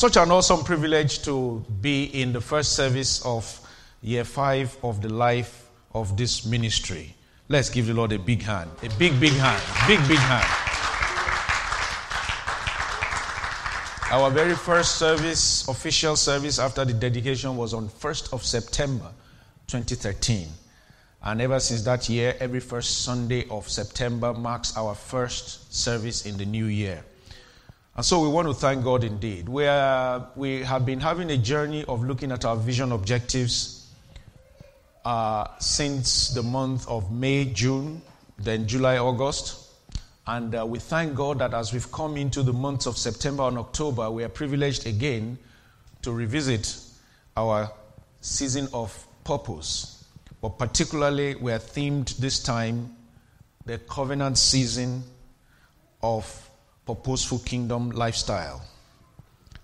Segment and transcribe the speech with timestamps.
[0.00, 3.60] such an awesome privilege to be in the first service of
[4.00, 7.14] year five of the life of this ministry.
[7.50, 8.70] Let's give the Lord a big hand.
[8.82, 9.62] A big, big hand.
[9.86, 10.46] Big, big hand.
[14.10, 19.12] Our very first service, official service after the dedication, was on 1st of September
[19.66, 20.48] 2013.
[21.24, 26.38] And ever since that year, every first Sunday of September marks our first service in
[26.38, 27.04] the new year.
[27.96, 29.48] And so we want to thank God indeed.
[29.48, 33.90] We, are, we have been having a journey of looking at our vision objectives
[35.04, 38.00] uh, since the month of May, June,
[38.38, 39.68] then July, August.
[40.26, 43.58] And uh, we thank God that as we've come into the months of September and
[43.58, 45.38] October, we are privileged again
[46.02, 46.76] to revisit
[47.36, 47.72] our
[48.20, 50.04] season of purpose.
[50.40, 52.96] But particularly, we are themed this time
[53.66, 55.02] the covenant season
[56.02, 56.49] of
[56.94, 58.62] purposeful kingdom lifestyle.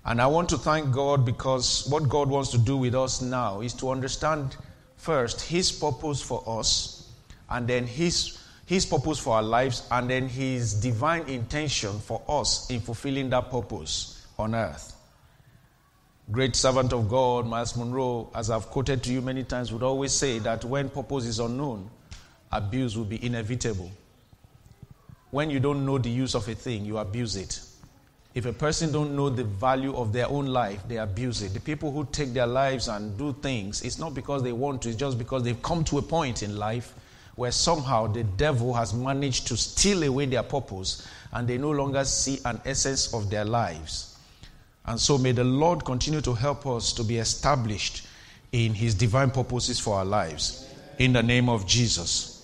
[0.05, 3.61] And I want to thank God because what God wants to do with us now
[3.61, 4.57] is to understand
[4.97, 7.11] first His purpose for us,
[7.51, 12.71] and then His, His purpose for our lives, and then His divine intention for us
[12.71, 14.95] in fulfilling that purpose on earth.
[16.31, 20.13] Great servant of God, Myles Munroe, as I've quoted to you many times, would always
[20.13, 21.91] say that when purpose is unknown,
[22.53, 23.91] abuse will be inevitable.
[25.37, 27.61] When you don't know the use of a thing, you abuse it.
[28.35, 31.53] If a person don't know the value of their own life, they abuse it.
[31.53, 34.89] The people who take their lives and do things, it's not because they want to,
[34.89, 36.95] it's just because they've come to a point in life
[37.35, 42.03] where somehow the devil has managed to steal away their purpose and they no longer
[42.07, 44.17] see an essence of their lives.
[44.87, 48.07] And so may the Lord continue to help us to be established
[48.53, 50.67] in his divine purposes for our lives.
[50.97, 52.36] In the name of Jesus.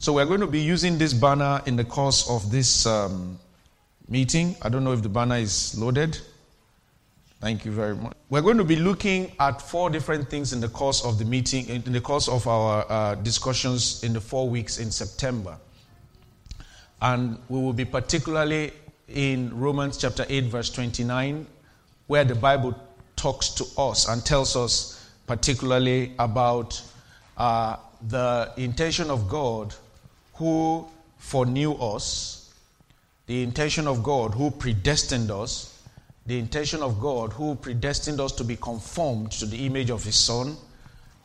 [0.00, 3.36] So we're going to be using this banner in the course of this um,
[4.08, 4.54] meeting.
[4.62, 6.16] I don't know if the banner is loaded.
[7.40, 8.14] Thank you very much.
[8.30, 11.68] We're going to be looking at four different things in the course of the meeting,
[11.68, 15.56] in the course of our uh, discussions in the four weeks in September.
[17.02, 18.72] And we will be particularly
[19.08, 21.44] in Romans chapter 8, verse 29,
[22.06, 22.80] where the Bible
[23.16, 26.80] talks to us and tells us particularly about
[27.36, 27.76] uh,
[28.08, 29.74] the intention of God
[30.38, 30.86] who
[31.18, 32.38] foreknew us
[33.26, 35.82] the intention of God who predestined us,
[36.24, 40.16] the intention of God who predestined us to be conformed to the image of His
[40.16, 40.56] Son,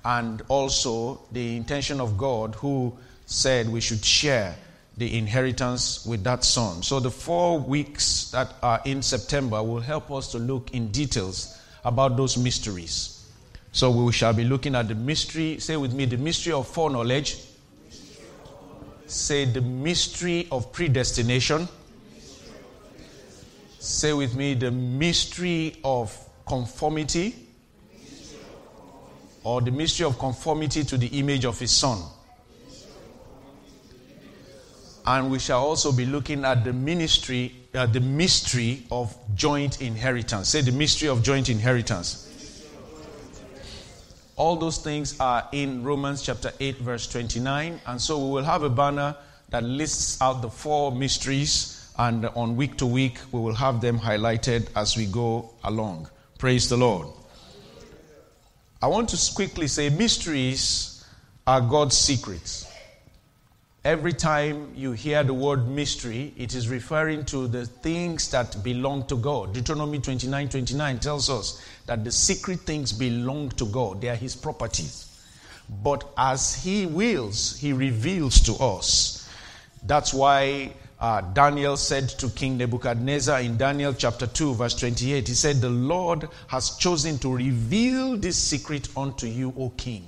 [0.04, 2.94] and also the intention of God who
[3.26, 4.54] said we should share
[4.98, 6.84] the inheritance with that Son.
[6.84, 11.58] So the four weeks that are in September will help us to look in details
[11.86, 13.26] about those mysteries.
[13.72, 17.38] So we shall be looking at the mystery, say with me, the mystery of foreknowledge.
[19.08, 21.68] Say the mystery of predestination
[23.84, 27.36] Say with me the mystery of conformity
[29.44, 32.02] or the mystery of conformity to the image of his son.
[35.06, 40.48] And we shall also be looking at the ministry, uh, the mystery of joint inheritance.
[40.48, 42.33] Say the mystery of joint inheritance.
[44.36, 47.80] All those things are in Romans chapter 8, verse 29.
[47.86, 49.16] And so we will have a banner
[49.50, 54.00] that lists out the four mysteries and on week to week, we will have them
[54.00, 56.10] highlighted as we go along.
[56.40, 57.08] Praise the Lord.
[58.82, 61.06] I want to quickly say mysteries
[61.46, 62.73] are God's secrets.
[63.86, 69.06] Every time you hear the word mystery, it is referring to the things that belong
[69.08, 69.54] to God.
[69.54, 74.38] Deuteronomy 29 29 tells us that the secret things belong to God, they are His
[74.38, 75.10] properties.
[75.84, 79.30] But as He wills, He reveals to us.
[79.86, 80.72] That's why
[81.02, 85.70] uh, Daniel said to King Nebuchadnezzar in Daniel chapter 2, verse 28, he said, The
[85.70, 90.08] Lord has chosen to reveal this secret unto you, O king.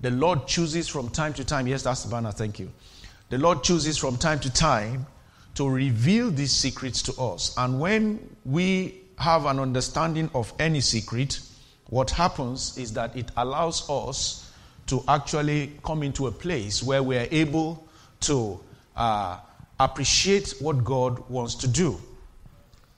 [0.00, 2.70] The Lord chooses from time to time, yes, that's the banner, thank you.
[3.32, 5.06] The Lord chooses from time to time
[5.54, 7.54] to reveal these secrets to us.
[7.56, 11.40] And when we have an understanding of any secret,
[11.88, 14.52] what happens is that it allows us
[14.88, 17.88] to actually come into a place where we are able
[18.20, 18.60] to.
[18.94, 19.38] Uh,
[19.82, 22.00] appreciate what God wants to do.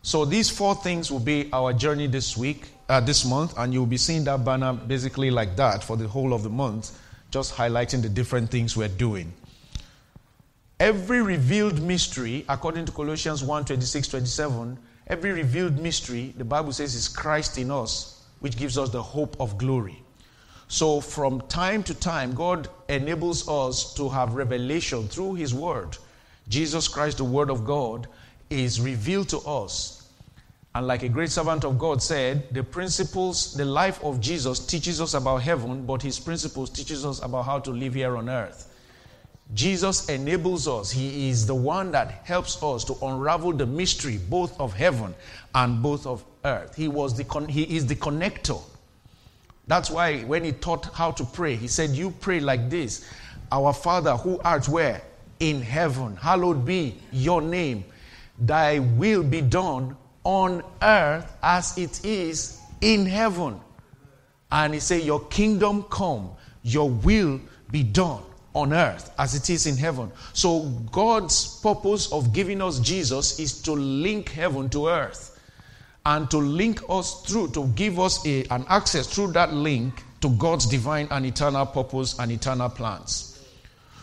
[0.02, 3.86] So these four things will be our journey this week, uh, this month, and you'll
[3.86, 6.98] be seeing that banner basically like that for the whole of the month,
[7.30, 9.32] just highlighting the different things we're doing.
[10.84, 16.94] Every revealed mystery, according to Colossians 1 26, 27, every revealed mystery, the Bible says,
[16.94, 20.02] is Christ in us, which gives us the hope of glory.
[20.68, 25.96] So, from time to time, God enables us to have revelation through His Word
[26.50, 28.06] Jesus Christ, the Word of God,
[28.50, 30.06] is revealed to us.
[30.74, 35.00] And like a great servant of God said, the principles, the life of Jesus teaches
[35.00, 38.73] us about heaven, but his principles teaches us about how to live here on earth.
[39.52, 40.90] Jesus enables us.
[40.90, 45.14] He is the one that helps us to unravel the mystery both of heaven
[45.54, 46.74] and both of earth.
[46.74, 48.62] He was the con- he is the connector.
[49.66, 53.04] That's why when he taught how to pray, he said, "You pray like this:
[53.52, 55.02] Our Father who art where
[55.40, 57.84] in heaven, hallowed be your name.
[58.38, 63.60] Thy will be done on earth as it is in heaven."
[64.50, 66.30] And he said, "Your kingdom come,
[66.62, 68.22] your will be done."
[68.54, 70.10] On earth as it is in heaven.
[70.32, 70.60] So,
[70.92, 75.40] God's purpose of giving us Jesus is to link heaven to earth
[76.06, 80.28] and to link us through, to give us a, an access through that link to
[80.30, 83.30] God's divine and eternal purpose and eternal plans.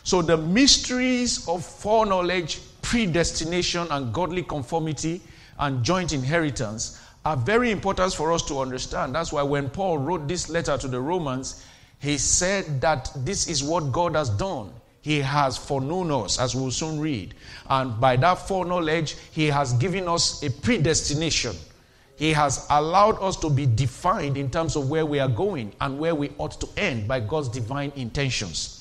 [0.03, 5.21] So, the mysteries of foreknowledge, predestination, and godly conformity
[5.59, 9.13] and joint inheritance are very important for us to understand.
[9.13, 11.63] That's why when Paul wrote this letter to the Romans,
[12.01, 14.73] he said that this is what God has done.
[15.01, 17.35] He has foreknown us, as we'll soon read.
[17.69, 21.55] And by that foreknowledge, He has given us a predestination.
[22.15, 25.99] He has allowed us to be defined in terms of where we are going and
[25.99, 28.77] where we ought to end by God's divine intentions.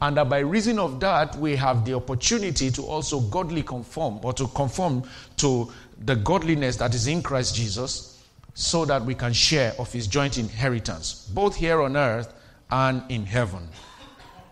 [0.00, 4.32] And that by reason of that, we have the opportunity to also godly conform or
[4.34, 5.04] to conform
[5.38, 5.70] to
[6.04, 8.22] the godliness that is in Christ Jesus
[8.54, 12.32] so that we can share of his joint inheritance, both here on earth
[12.70, 13.68] and in heaven.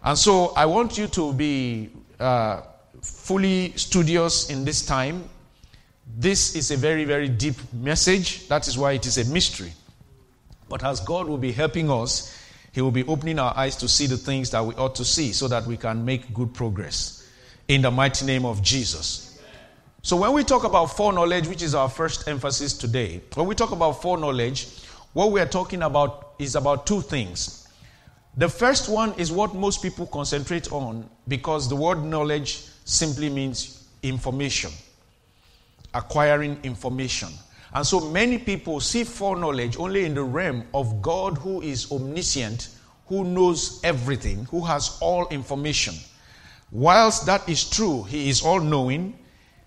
[0.02, 1.90] And so I want you to be
[2.20, 2.62] uh,
[3.02, 5.28] fully studious in this time.
[6.16, 8.46] This is a very, very deep message.
[8.48, 9.72] That is why it is a mystery.
[10.68, 12.36] But as God will be helping us,
[12.72, 15.32] He will be opening our eyes to see the things that we ought to see
[15.32, 17.28] so that we can make good progress.
[17.69, 19.40] In the mighty name of Jesus.
[20.02, 23.72] So, when we talk about foreknowledge, which is our first emphasis today, when we talk
[23.72, 24.69] about foreknowledge,
[25.14, 27.56] what we are talking about is about two things
[28.36, 33.88] the first one is what most people concentrate on because the word knowledge simply means
[34.02, 34.70] information,
[35.94, 37.30] acquiring information.
[37.72, 42.68] And so many people see foreknowledge only in the realm of God who is omniscient,
[43.06, 45.94] who knows everything, who has all information.
[46.70, 49.18] Whilst that is true, he is all knowing,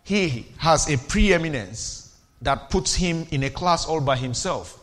[0.03, 4.79] he has a preeminence that puts him in a class all by himself.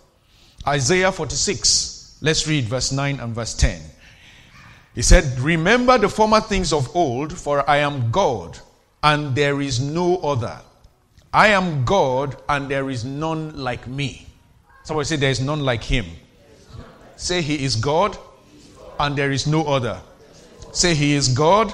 [0.66, 3.80] Isaiah 46 Let's read verse 9 and verse 10.
[4.94, 8.58] He said, Remember the former things of old, for I am God,
[9.02, 10.58] and there is no other.
[11.32, 14.26] I am God, and there is none like me.
[14.84, 16.06] Somebody say, There is none like him.
[17.16, 18.16] Say, He is God,
[18.98, 20.00] and there is no other.
[20.72, 21.72] Say, He is God,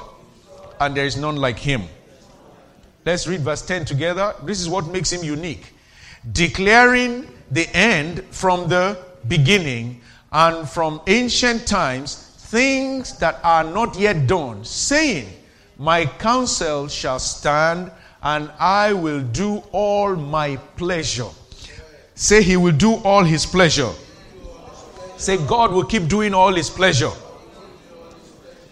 [0.83, 1.83] and there is none like him.
[3.05, 4.35] Let's read verse 10 together.
[4.43, 5.75] This is what makes him unique.
[6.33, 8.99] Declaring the end from the
[9.29, 10.01] beginning
[10.33, 15.29] and from ancient times things that are not yet done, saying,
[15.79, 17.91] My counsel shall stand,
[18.23, 21.29] and I will do all my pleasure.
[22.15, 23.91] Say, He will do all His pleasure.
[25.17, 27.11] Say, God will keep doing all His pleasure.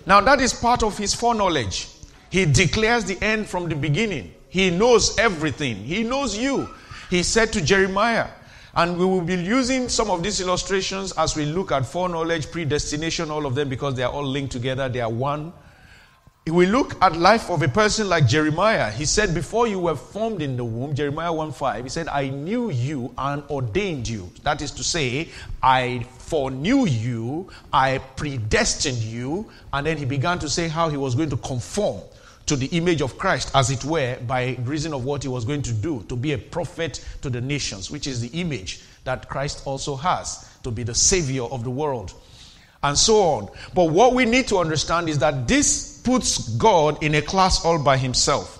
[0.06, 1.88] Now, that is part of His foreknowledge.
[2.30, 4.34] He declares the end from the beginning.
[4.48, 5.76] He knows everything.
[5.76, 6.68] He knows you.
[7.08, 8.28] He said to Jeremiah,
[8.74, 13.30] and we will be using some of these illustrations as we look at foreknowledge, predestination,
[13.30, 14.88] all of them, because they are all linked together.
[14.88, 15.52] They are one.
[16.46, 18.90] We look at life of a person like Jeremiah.
[18.90, 22.28] He said, Before you were formed in the womb, Jeremiah 1 5, he said, I
[22.28, 24.30] knew you and ordained you.
[24.42, 25.28] That is to say,
[25.62, 29.50] I foreknew you, I predestined you.
[29.72, 32.00] And then he began to say how he was going to conform
[32.50, 35.62] to the image of Christ, as it were, by reason of what he was going
[35.62, 39.62] to do, to be a prophet to the nations, which is the image that Christ
[39.68, 42.12] also has, to be the savior of the world,
[42.82, 43.48] and so on.
[43.72, 47.80] But what we need to understand is that this puts God in a class all
[47.80, 48.58] by himself.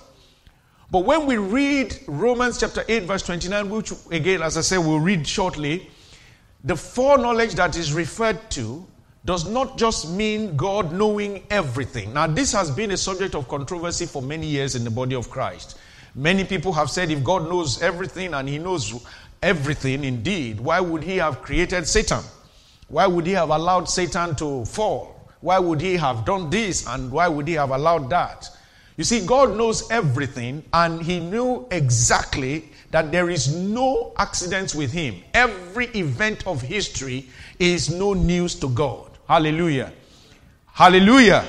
[0.92, 5.00] But when we read Romans chapter 8, verse 29, which again, as I said, we'll
[5.00, 5.90] read shortly,
[6.62, 8.87] the foreknowledge that is referred to
[9.24, 12.14] does not just mean God knowing everything.
[12.14, 15.28] Now, this has been a subject of controversy for many years in the body of
[15.28, 15.78] Christ.
[16.14, 19.06] Many people have said if God knows everything and He knows
[19.42, 22.22] everything indeed, why would He have created Satan?
[22.88, 25.28] Why would He have allowed Satan to fall?
[25.40, 28.48] Why would He have done this and why would He have allowed that?
[28.96, 34.92] You see, God knows everything and He knew exactly that there is no accidents with
[34.92, 35.22] Him.
[35.32, 39.10] Every event of history is no news to God.
[39.30, 39.92] Hallelujah.
[40.66, 41.44] Hallelujah.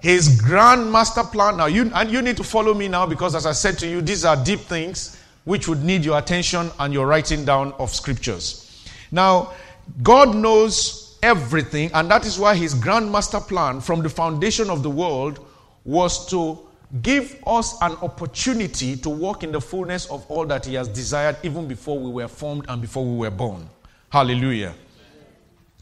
[0.00, 1.56] His grand master plan.
[1.56, 4.00] Now, you, and you need to follow me now because, as I said to you,
[4.00, 5.18] these are deep things.
[5.48, 8.86] which would need your attention and your writing down of scriptures.
[9.10, 9.54] Now,
[10.02, 14.82] God knows everything, and that is why his grand master plan from the foundation of
[14.82, 15.40] the world
[15.86, 16.58] was to
[17.00, 21.38] give us an opportunity to walk in the fullness of all that he has desired
[21.42, 23.66] even before we were formed and before we were born.
[24.10, 24.74] Hallelujah.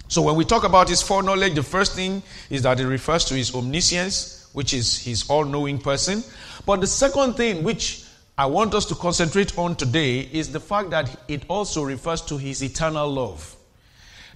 [0.08, 3.34] So when we talk about his foreknowledge, the first thing is that it refers to
[3.34, 6.22] his omniscience, which is his all-knowing person.
[6.64, 8.04] But the second thing which
[8.38, 12.36] I want us to concentrate on today is the fact that it also refers to
[12.36, 13.56] his eternal love.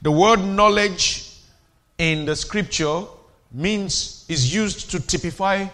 [0.03, 1.37] The word knowledge
[1.99, 3.03] in the scripture
[3.53, 5.67] means is used to typify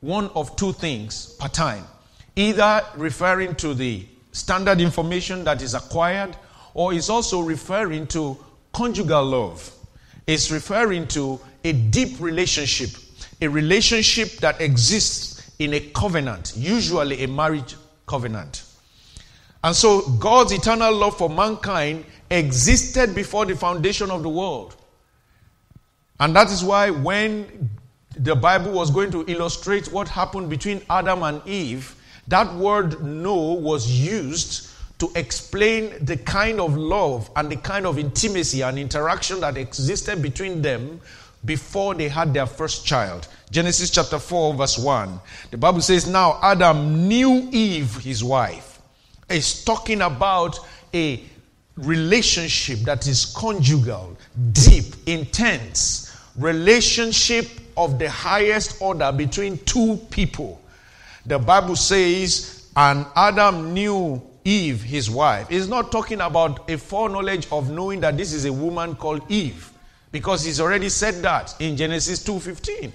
[0.00, 1.84] one of two things per time.
[2.36, 6.36] Either referring to the standard information that is acquired
[6.74, 8.38] or is also referring to
[8.76, 9.72] conjugal love.
[10.26, 12.90] is referring to a deep relationship,
[13.40, 18.64] a relationship that exists in a covenant, usually a marriage covenant.
[19.62, 24.76] And so God's eternal love for mankind existed before the foundation of the world.
[26.18, 27.70] And that is why when
[28.16, 31.94] the Bible was going to illustrate what happened between Adam and Eve,
[32.28, 34.68] that word know was used
[34.98, 40.22] to explain the kind of love and the kind of intimacy and interaction that existed
[40.22, 41.00] between them
[41.44, 43.28] before they had their first child.
[43.50, 45.20] Genesis chapter 4, verse 1.
[45.50, 48.80] The Bible says, Now Adam knew Eve, his wife.
[49.28, 50.58] It's talking about
[50.94, 51.22] a
[51.76, 54.16] relationship that is conjugal,
[54.52, 60.60] deep, intense, relationship of the highest order between two people.
[61.26, 65.48] The Bible says, And Adam knew Eve, his wife.
[65.48, 69.72] He's not talking about a foreknowledge of knowing that this is a woman called Eve
[70.12, 72.92] because he's already said that in Genesis 2:15.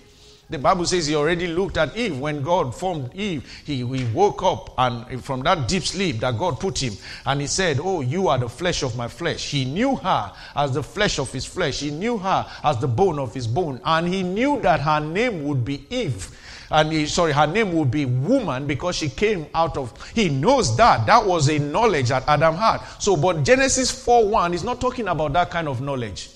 [0.50, 3.50] The Bible says he already looked at Eve when God formed Eve.
[3.65, 6.93] He, he woke up and from that deep sleep that God put him,
[7.25, 9.50] and he said, Oh, you are the flesh of my flesh.
[9.50, 11.79] He knew her as the flesh of his flesh.
[11.79, 13.79] He knew her as the bone of his bone.
[13.86, 16.29] And he knew that her name would be Eve
[16.71, 20.75] and he, sorry, her name would be woman because she came out of, he knows
[20.77, 21.05] that.
[21.05, 22.79] That was a knowledge that Adam had.
[22.99, 26.29] So, but Genesis 4 1 is not talking about that kind of knowledge.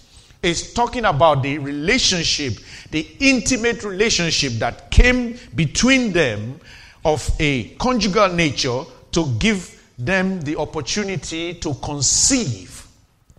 [0.44, 2.54] It's talking about the relationship,
[2.92, 6.60] the intimate relationship that came between them
[7.04, 12.86] of a conjugal nature to give them the opportunity to conceive,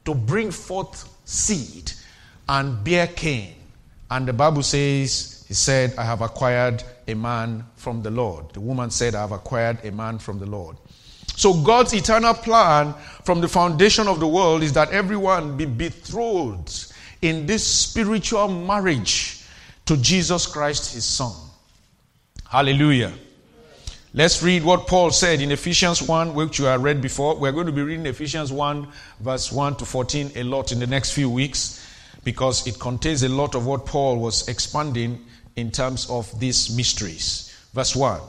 [0.04, 1.92] to bring forth seed
[2.48, 3.54] and bear Cain.
[4.10, 8.52] And the Bible says, he said, I have acquired a man from the Lord.
[8.52, 10.76] The woman said, I have acquired a man from the Lord.
[11.36, 16.92] So, God's eternal plan from the foundation of the world is that everyone be betrothed
[17.22, 19.44] in this spiritual marriage
[19.84, 21.32] to Jesus Christ, his Son.
[22.48, 23.12] Hallelujah.
[24.14, 27.36] Let's read what Paul said in Ephesians 1, which you have read before.
[27.36, 28.88] We're going to be reading Ephesians 1,
[29.20, 31.86] verse 1 to 14 a lot in the next few weeks
[32.24, 35.24] because it contains a lot of what Paul was expanding
[35.56, 37.54] in terms of these mysteries.
[37.72, 38.20] Verse 1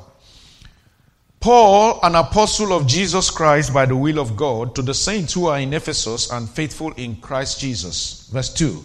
[1.39, 5.46] Paul, an apostle of Jesus Christ by the will of God, to the saints who
[5.46, 8.27] are in Ephesus and faithful in Christ Jesus.
[8.31, 8.84] Verse 2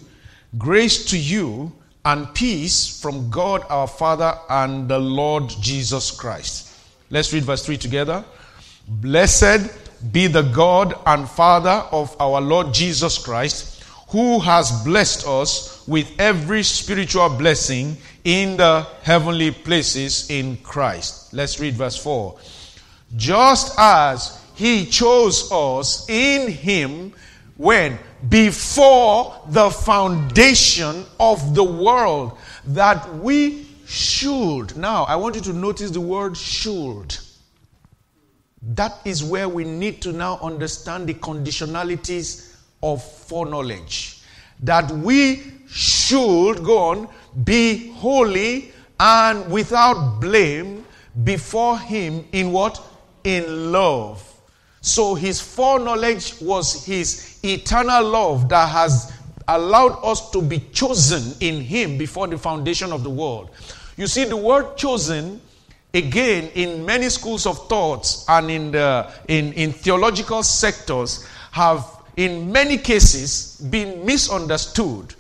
[0.58, 1.72] Grace to you
[2.04, 6.76] and peace from God our Father and the Lord Jesus Christ.
[7.10, 8.24] Let's read verse 3 together.
[8.86, 9.70] Blessed
[10.12, 13.71] be the God and Father of our Lord Jesus Christ,
[14.12, 21.32] who has blessed us with every spiritual blessing in the heavenly places in Christ.
[21.32, 22.38] Let's read verse 4.
[23.16, 27.14] Just as he chose us in him
[27.56, 27.98] when?
[28.28, 34.76] Before the foundation of the world, that we should.
[34.76, 37.16] Now, I want you to notice the word should.
[38.60, 42.51] That is where we need to now understand the conditionalities
[42.82, 44.22] of foreknowledge.
[44.60, 47.08] That we should, go on,
[47.44, 50.84] be holy and without blame
[51.24, 52.80] before him in what?
[53.24, 54.28] In love.
[54.80, 59.12] So his foreknowledge was his eternal love that has
[59.48, 63.50] allowed us to be chosen in him before the foundation of the world.
[63.96, 65.40] You see, the word chosen,
[65.92, 71.84] again, in many schools of thoughts and in, the, in, in theological sectors, have
[72.16, 75.14] in many cases been misunderstood.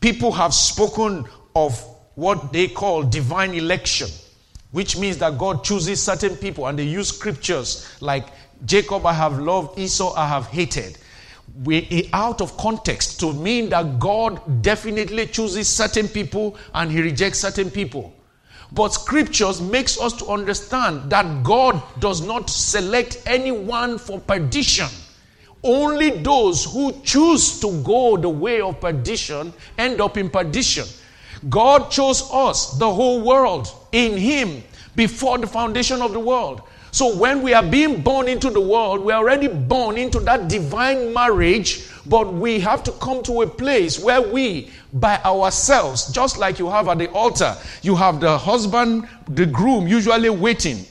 [0.00, 1.24] People have spoken
[1.54, 1.82] of
[2.14, 4.08] what they call divine election,
[4.72, 8.26] which means that God chooses certain people and they use scriptures like
[8.64, 10.98] Jacob I have loved, Esau I have hated.
[11.64, 17.40] We, out of context to mean that God definitely chooses certain people and he rejects
[17.40, 18.12] certain people.
[18.72, 24.88] But scriptures makes us to understand that God does not select anyone for perdition.
[25.62, 30.86] Only those who choose to go the way of perdition end up in perdition.
[31.48, 34.62] God chose us, the whole world, in Him
[34.94, 36.62] before the foundation of the world.
[36.90, 40.48] So when we are being born into the world, we are already born into that
[40.48, 46.38] divine marriage, but we have to come to a place where we, by ourselves, just
[46.38, 50.86] like you have at the altar, you have the husband, the groom usually waiting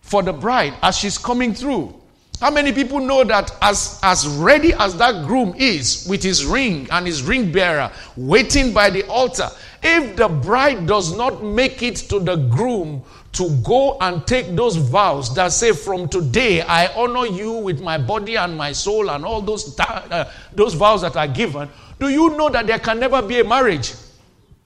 [0.00, 1.94] for the bride as she's coming through.
[2.40, 6.86] How many people know that as, as ready as that groom is with his ring
[6.90, 9.48] and his ring bearer waiting by the altar,
[9.82, 13.02] if the bride does not make it to the groom
[13.32, 17.96] to go and take those vows that say, From today I honor you with my
[17.96, 22.36] body and my soul, and all those, uh, those vows that are given, do you
[22.36, 23.94] know that there can never be a marriage?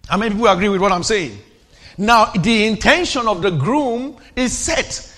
[0.09, 1.39] How many people agree with what I'm saying?
[1.99, 5.10] Now, the intention of the groom is set.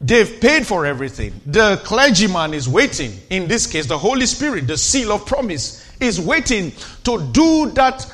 [0.00, 1.40] They've paid for everything.
[1.46, 3.12] The clergyman is waiting.
[3.30, 6.72] In this case, the Holy Spirit, the seal of promise, is waiting
[7.04, 8.06] to do that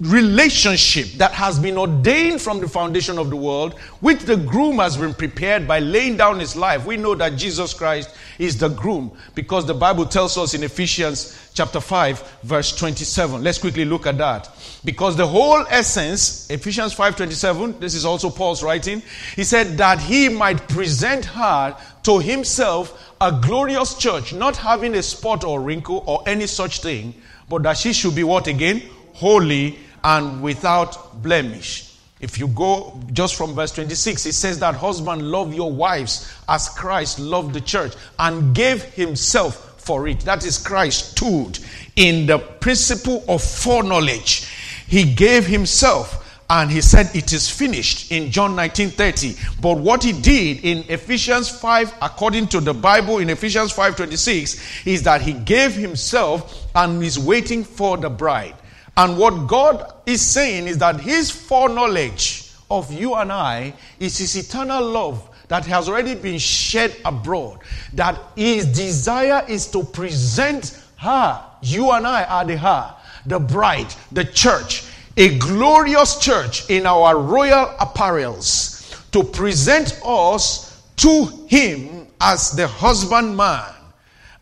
[0.00, 4.96] relationship that has been ordained from the foundation of the world, which the groom has
[4.96, 6.86] been prepared by laying down his life.
[6.86, 11.50] We know that Jesus Christ is the groom because the Bible tells us in Ephesians
[11.52, 13.42] chapter 5 verse 27.
[13.42, 14.48] Let's quickly look at that.
[14.84, 19.02] Because the whole essence, Ephesians 5:27, this is also Paul's writing,
[19.36, 25.02] he said that he might present her to himself a glorious church, not having a
[25.02, 27.12] spot or wrinkle or any such thing,
[27.50, 28.82] but that she should be what again?
[29.12, 31.94] Holy and without blemish.
[32.20, 36.68] If you go just from verse 26, it says that husband love your wives as
[36.68, 40.20] Christ loved the church and gave himself for it.
[40.20, 41.58] That is Christ stood
[41.96, 44.46] in the principle of foreknowledge.
[44.86, 46.18] He gave himself
[46.50, 49.36] and he said it is finished in John 19:30.
[49.60, 55.04] But what he did in Ephesians 5 according to the Bible in Ephesians 5:26 is
[55.04, 58.54] that he gave himself and is waiting for the bride.
[58.96, 64.36] And what God is saying is that His foreknowledge of you and I is His
[64.36, 67.58] eternal love that has already been shed abroad.
[67.94, 72.94] That His desire is to present her, you and I are the her,
[73.26, 74.84] the bride, the church,
[75.16, 83.74] a glorious church in our royal apparels, to present us to Him as the husbandman,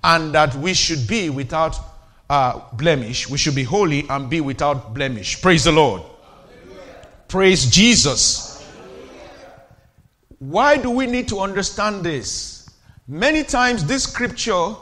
[0.04, 1.88] and that we should be without
[2.31, 3.29] uh, blemish.
[3.29, 5.41] We should be holy and be without blemish.
[5.41, 6.03] Praise the Lord.
[7.29, 8.64] Praise Jesus.
[10.38, 12.71] Why do we need to understand this?
[13.07, 14.75] Many times, this scripture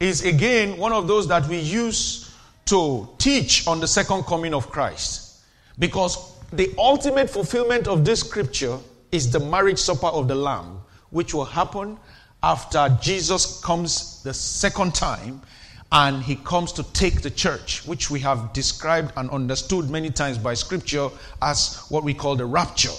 [0.00, 2.34] is again one of those that we use
[2.66, 5.40] to teach on the second coming of Christ.
[5.78, 8.78] Because the ultimate fulfillment of this scripture
[9.12, 11.98] is the marriage supper of the Lamb, which will happen
[12.42, 15.40] after Jesus comes the second time
[15.94, 20.36] and he comes to take the church, which we have described and understood many times
[20.36, 21.08] by scripture
[21.40, 22.90] as what we call the rapture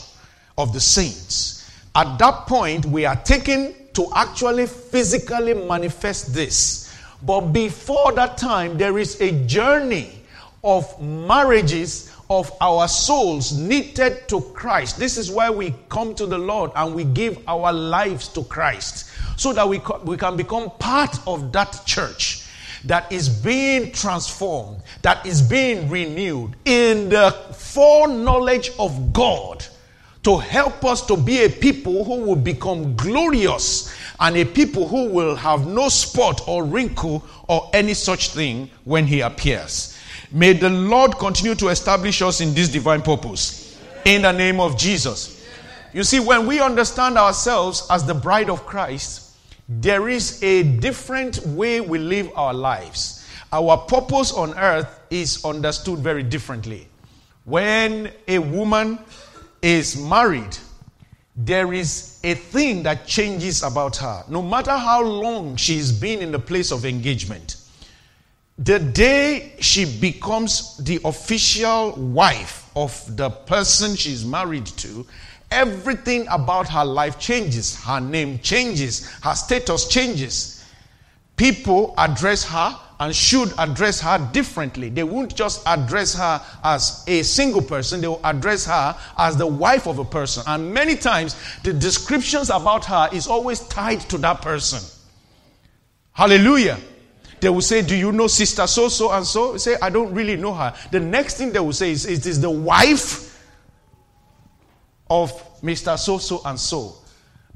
[0.57, 1.69] of the saints.
[1.93, 6.89] At that point, we are taken to actually physically manifest this.
[7.21, 10.21] But before that time, there is a journey
[10.63, 14.97] of marriages of our souls knitted to Christ.
[14.97, 19.11] This is why we come to the Lord and we give our lives to Christ
[19.35, 22.44] so that we, we can become part of that church
[22.85, 29.65] that is being transformed, that is being renewed in the foreknowledge of God
[30.23, 35.09] to help us to be a people who will become glorious and a people who
[35.09, 39.97] will have no spot or wrinkle or any such thing when he appears.
[40.31, 43.79] May the Lord continue to establish us in this divine purpose.
[44.05, 45.43] In the name of Jesus.
[45.93, 49.24] You see, when we understand ourselves as the bride of Christ,
[49.67, 53.27] there is a different way we live our lives.
[53.51, 56.87] Our purpose on earth is understood very differently.
[57.45, 58.99] When a woman
[59.61, 60.57] is married,
[61.35, 64.23] there is a thing that changes about her.
[64.29, 67.57] No matter how long she's been in the place of engagement,
[68.57, 75.05] the day she becomes the official wife of the person she's married to,
[75.51, 77.81] Everything about her life changes.
[77.83, 79.09] Her name changes.
[79.21, 80.63] Her status changes.
[81.37, 84.89] People address her and should address her differently.
[84.89, 89.47] They won't just address her as a single person, they will address her as the
[89.47, 90.43] wife of a person.
[90.47, 94.81] And many times, the descriptions about her is always tied to that person.
[96.13, 96.77] Hallelujah.
[97.41, 99.57] They will say, Do you know sister so, so, and so?
[99.57, 100.73] Say, I don't really know her.
[100.91, 103.34] The next thing they will say is, is the wife
[105.09, 105.97] of Mr.
[105.97, 106.95] So so and so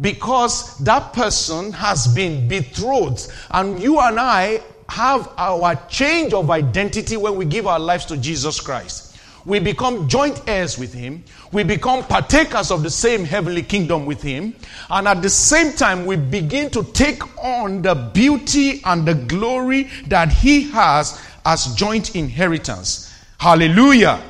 [0.02, 3.32] because that person has been betrothed.
[3.52, 8.18] And you and I have our change of identity when we give our lives to
[8.18, 9.18] Jesus Christ.
[9.46, 11.24] We become joint heirs with Him.
[11.52, 14.54] We become partakers of the same heavenly kingdom with Him.
[14.90, 19.90] And at the same time, we begin to take on the beauty and the glory
[20.08, 23.14] that He has as joint inheritance.
[23.38, 24.22] Hallelujah.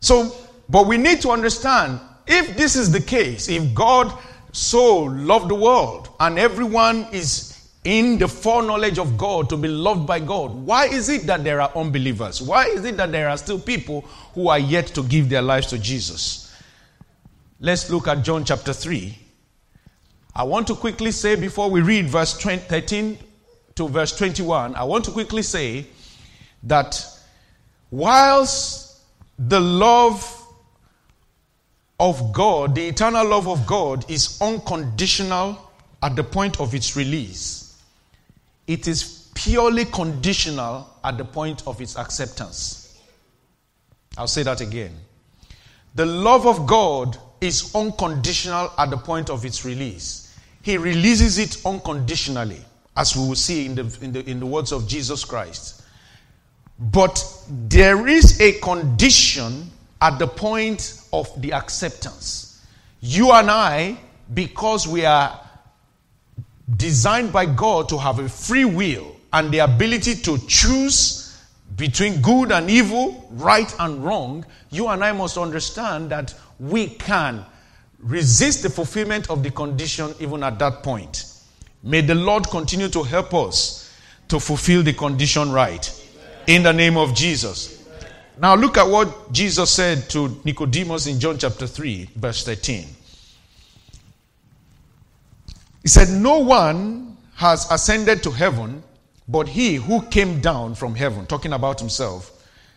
[0.00, 0.34] So,
[0.68, 4.16] but we need to understand if this is the case, if God
[4.52, 7.50] so loved the world and everyone is
[7.84, 11.60] in the foreknowledge of God to be loved by God, why is it that there
[11.60, 12.40] are unbelievers?
[12.40, 14.02] Why is it that there are still people
[14.34, 16.54] who are yet to give their lives to Jesus?
[17.60, 19.18] Let's look at John chapter 3.
[20.34, 23.18] I want to quickly say before we read verse 13
[23.74, 25.86] to verse 21, I want to quickly say
[26.62, 27.06] that
[27.90, 29.00] whilst
[29.38, 30.43] the love
[32.04, 37.82] of God, the eternal love of God, is unconditional at the point of its release.
[38.66, 43.00] It is purely conditional at the point of its acceptance.
[44.18, 44.92] I'll say that again.
[45.94, 50.36] The love of God is unconditional at the point of its release.
[50.60, 52.60] He releases it unconditionally,
[52.98, 55.82] as we will see in the, in the, in the words of Jesus Christ.
[56.78, 59.70] But there is a condition
[60.04, 62.62] at the point of the acceptance.
[63.00, 63.96] You and I,
[64.34, 65.40] because we are
[66.76, 71.42] designed by God to have a free will and the ability to choose
[71.76, 77.42] between good and evil, right and wrong, you and I must understand that we can
[77.98, 81.24] resist the fulfillment of the condition even at that point.
[81.82, 83.90] May the Lord continue to help us
[84.28, 85.90] to fulfill the condition right.
[86.46, 87.83] In the name of Jesus.
[88.38, 92.86] Now look at what Jesus said to Nicodemus in John chapter 3, verse 13.
[95.82, 98.82] He said, No one has ascended to heaven
[99.28, 102.30] but he who came down from heaven, talking about himself,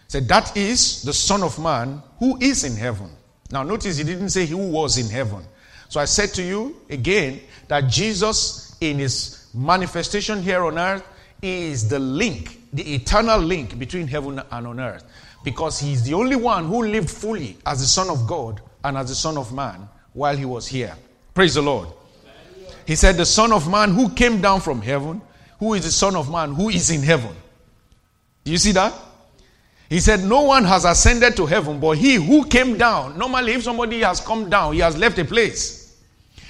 [0.07, 3.09] said, That is the Son of Man who is in heaven.
[3.51, 5.43] Now notice he didn't say who was in heaven.
[5.89, 11.03] So I said to you again that Jesus, in his manifestation here on earth,
[11.41, 15.03] is the link, the eternal link between heaven and on earth
[15.47, 19.07] because he's the only one who lived fully as the Son of God and as
[19.07, 20.93] the Son of Man while he was here.
[21.33, 21.87] Praise the Lord.
[22.85, 25.21] He said, The Son of Man who came down from heaven,
[25.57, 27.33] who is the Son of Man who is in heaven.
[28.43, 28.93] Do you see that?
[29.87, 33.17] He said, No one has ascended to heaven but he who came down.
[33.17, 35.97] Normally, if somebody has come down, he has left a place.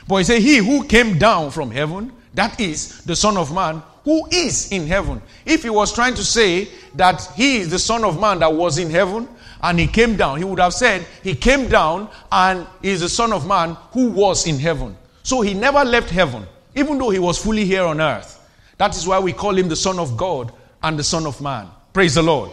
[0.07, 3.79] But he said, He who came down from heaven, that is the Son of Man
[4.07, 5.21] who is in heaven.
[5.45, 8.77] If he was trying to say that he is the Son of Man that was
[8.77, 9.27] in heaven
[9.61, 13.33] and he came down, he would have said he came down and is the Son
[13.33, 14.95] of Man who was in heaven.
[15.23, 18.39] So he never left heaven, even though he was fully here on earth.
[18.77, 21.67] That is why we call him the Son of God and the Son of Man.
[21.91, 22.51] Praise the Lord.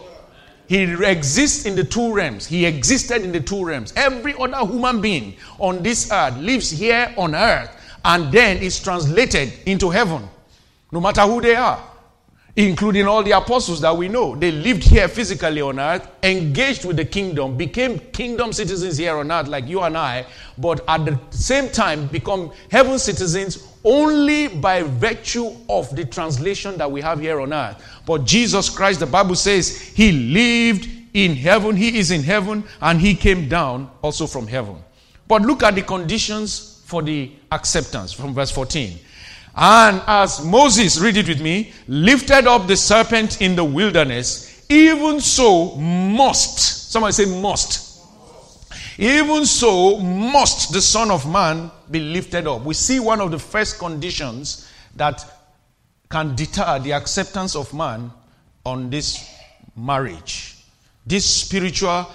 [0.67, 2.45] He exists in the two realms.
[2.45, 3.93] He existed in the two realms.
[3.95, 7.71] Every other human being on this earth lives here on earth
[8.03, 10.27] and then is translated into heaven
[10.95, 11.83] no matter who they are,
[12.55, 14.33] including all the apostles that we know.
[14.33, 19.29] They lived here physically on earth, engaged with the kingdom, became kingdom citizens here on
[19.29, 20.25] earth, like you and I,
[20.57, 26.89] but at the same time become heaven citizens only by virtue of the translation that
[26.89, 27.75] we have here on earth.
[28.05, 33.01] But Jesus Christ, the Bible says, He lived in heaven, He is in heaven, and
[33.01, 34.77] He came down also from heaven.
[35.27, 38.99] But look at the conditions for the acceptance from verse 14.
[39.55, 45.21] And as Moses, read it with me, lifted up the serpent in the wilderness, even
[45.21, 47.85] so must, somebody say must.
[48.97, 52.63] Even so must the Son of Man be lifted up.
[52.63, 55.25] We see one of the first conditions that
[56.09, 58.11] can deter the acceptance of man
[58.65, 59.29] on this
[59.75, 60.55] marriage.
[61.05, 62.09] This spiritual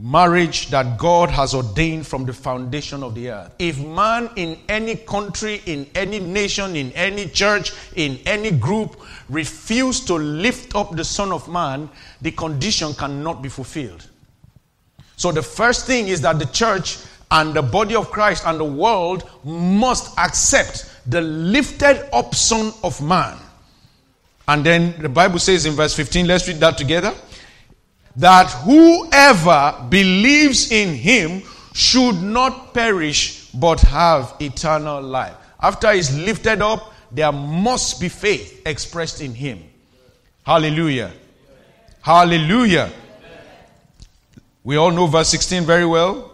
[0.00, 3.54] marriage that God has ordained from the foundation of the earth.
[3.58, 8.96] If man in any country, in any nation, in any church, in any group
[9.28, 11.90] refuse to lift up the Son of Man,
[12.22, 14.06] the condition cannot be fulfilled.
[15.16, 16.98] So the first thing is that the church
[17.30, 23.02] and the body of Christ and the world must accept the lifted up Son of
[23.02, 23.36] Man.
[24.48, 27.14] And then the Bible says in verse 15, let's read that together
[28.16, 31.42] that whoever believes in him
[31.72, 35.34] should not perish but have eternal life.
[35.60, 39.62] After he's lifted up, there must be faith expressed in him.
[40.44, 41.12] Hallelujah.
[42.00, 42.90] Hallelujah.
[44.64, 46.30] We all know verse 16 very well.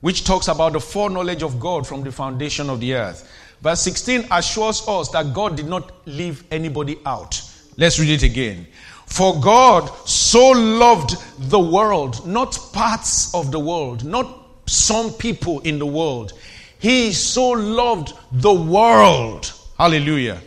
[0.00, 3.28] which talks about the foreknowledge of God from the foundation of the earth.
[3.60, 7.40] Verse 16 assures us that God did not leave anybody out.
[7.76, 8.66] Let's read it again.
[9.06, 11.16] For God so loved
[11.50, 16.32] the world, not parts of the world, not some people in the world.
[16.78, 19.52] He so loved the world.
[19.78, 20.40] Hallelujah.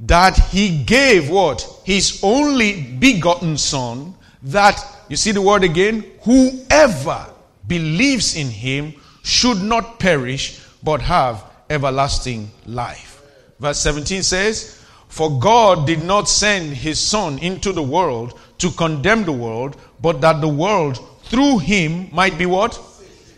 [0.00, 1.66] That he gave what?
[1.84, 7.26] His only begotten son, that, you see the word again, whoever
[7.66, 13.22] believes in him should not perish, but have everlasting life.
[13.58, 14.75] Verse 17 says,
[15.08, 20.20] For God did not send his Son into the world to condemn the world, but
[20.20, 22.78] that the world through him might be what?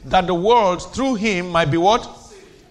[0.07, 2.09] That the world through him might be what?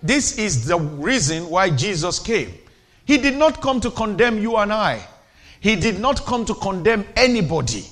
[0.04, 2.54] This is the reason why Jesus came.
[3.06, 5.06] He did not come to condemn you and I.
[5.60, 7.86] He did not come to condemn anybody.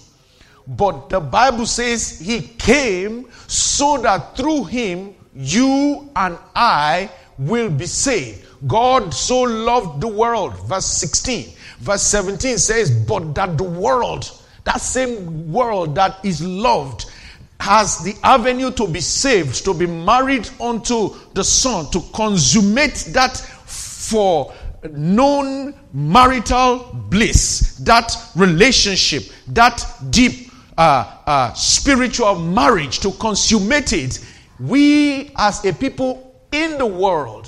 [0.67, 7.85] But the Bible says he came so that through him you and I will be
[7.85, 8.44] saved.
[8.67, 10.57] God so loved the world.
[10.67, 11.53] Verse 16.
[11.79, 14.31] Verse 17 says, But that the world,
[14.63, 17.11] that same world that is loved,
[17.59, 23.37] has the avenue to be saved, to be married unto the Son, to consummate that
[23.37, 24.53] for
[24.91, 34.23] known marital bliss, that relationship, that deep uh, uh, spiritual marriage, to consummate it.
[34.59, 37.44] We as a people in the world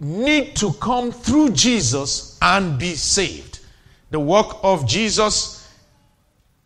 [0.00, 3.60] need to come through Jesus and be saved.
[4.10, 5.68] The work of Jesus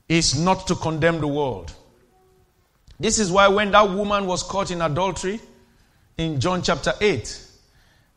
[0.09, 1.73] is not to condemn the world.
[3.01, 5.41] This is why when that woman was caught in adultery
[6.19, 7.47] in John chapter 8,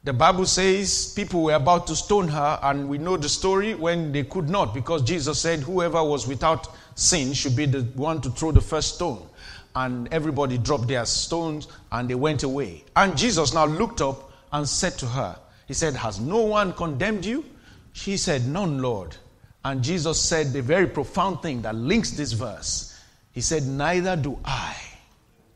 [0.04, 4.12] the Bible says people were about to stone her, and we know the story when
[4.12, 8.30] they could not because Jesus said, Whoever was without sin should be the one to
[8.30, 9.28] throw the first stone
[9.76, 12.84] and everybody dropped their stones and they went away.
[12.96, 15.38] And Jesus now looked up and said to her,
[15.68, 17.44] He said, Has no one condemned you?
[17.92, 19.18] She said, None, Lord.
[19.66, 22.98] And Jesus said the very profound thing that links this verse.
[23.34, 24.74] He said, Neither do I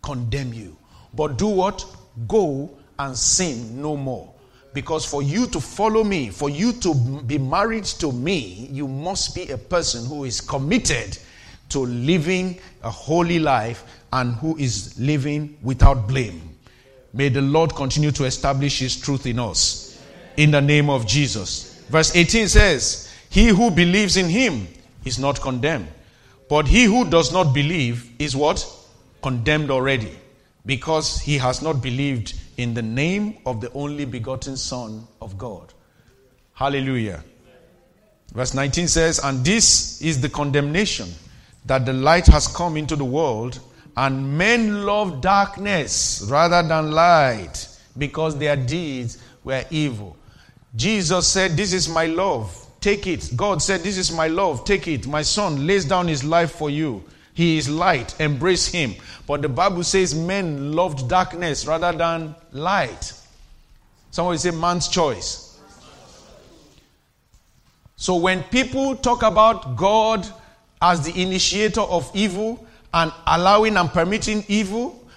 [0.02, 0.76] condemn you,
[1.14, 1.86] but do what?
[2.28, 4.34] Go and sin no more.
[4.74, 6.94] Because for you to follow me, for you to
[7.26, 11.18] be married to me, you must be a person who is committed
[11.70, 16.49] to living a holy life and who is living without blame.
[17.14, 20.00] May the Lord continue to establish His truth in us.
[20.38, 21.84] In the name of Jesus.
[21.90, 24.68] Verse 18 says, He who believes in Him
[25.06, 25.88] is not condemned.
[26.50, 28.68] But he who does not believe is what?
[29.22, 30.18] Condemned already.
[30.66, 35.74] Because he has not believed in the name of the only begotten Son of God.
[36.54, 37.24] Hallelujah.
[38.34, 41.10] Verse 19 says, And this is the condemnation
[41.66, 43.60] that the light has come into the world,
[44.00, 50.16] and men love darkness rather than light because their deeds were evil.
[50.74, 52.66] Jesus said, This is my love.
[52.80, 53.30] Take it.
[53.36, 54.64] God said, This is my love.
[54.64, 55.06] Take it.
[55.06, 57.04] My son lays down his life for you.
[57.34, 58.18] He is light.
[58.22, 58.96] Embrace him.
[59.28, 63.12] But the Bible says men loved darkness rather than light.
[64.12, 65.60] Somebody say man's choice.
[67.98, 70.26] So when people talk about God
[70.82, 75.08] as the initiator of evil, and allowing and permitting evil,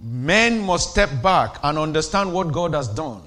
[0.00, 3.22] men must step back and understand what God has done.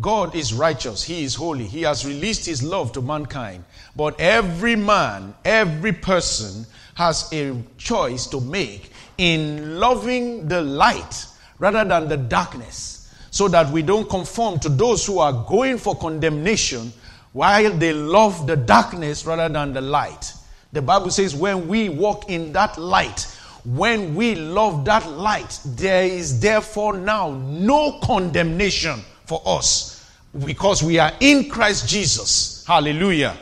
[0.00, 3.64] God is righteous, He is holy, He has released His love to mankind.
[3.94, 11.26] But every man, every person has a choice to make in loving the light
[11.58, 15.94] rather than the darkness, so that we don't conform to those who are going for
[15.96, 16.92] condemnation
[17.32, 20.32] while they love the darkness rather than the light.
[20.72, 23.26] The Bible says, when we walk in that light,
[23.64, 30.10] when we love that light, there is therefore now no condemnation for us
[30.44, 32.64] because we are in Christ Jesus.
[32.66, 33.36] Hallelujah.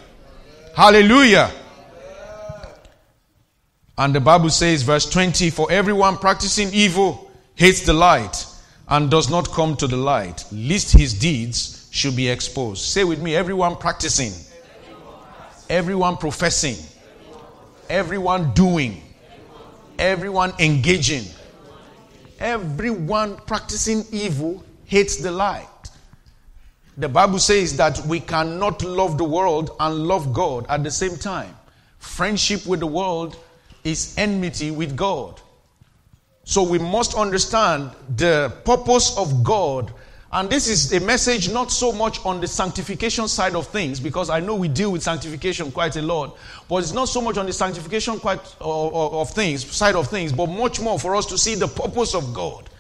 [0.75, 1.51] Hallelujah.
[3.97, 8.47] And the Bible says, verse 20, for everyone practicing evil hates the light
[8.89, 12.83] and does not come to the light, lest his deeds should be exposed.
[12.83, 14.33] Say with me, everyone practicing,
[15.69, 16.77] everyone professing,
[17.89, 19.03] everyone doing
[20.01, 21.25] everyone engaging,
[22.41, 25.67] everyone practicing evil hates the light.
[26.97, 31.17] The Bible says that we cannot love the world and love God at the same
[31.17, 31.55] time.
[31.99, 33.37] Friendship with the world
[33.85, 35.41] is enmity with God.
[36.45, 39.93] So we must understand the purpose of God
[40.33, 44.31] And this is a message not so much on the sanctification side of things, because
[44.31, 46.39] I know we deal with sanctification quite a lot,
[46.69, 50.33] but it's not so much on the sanctification quite of, of things, side of things,
[50.33, 52.71] but much more for us to see the purpose of God.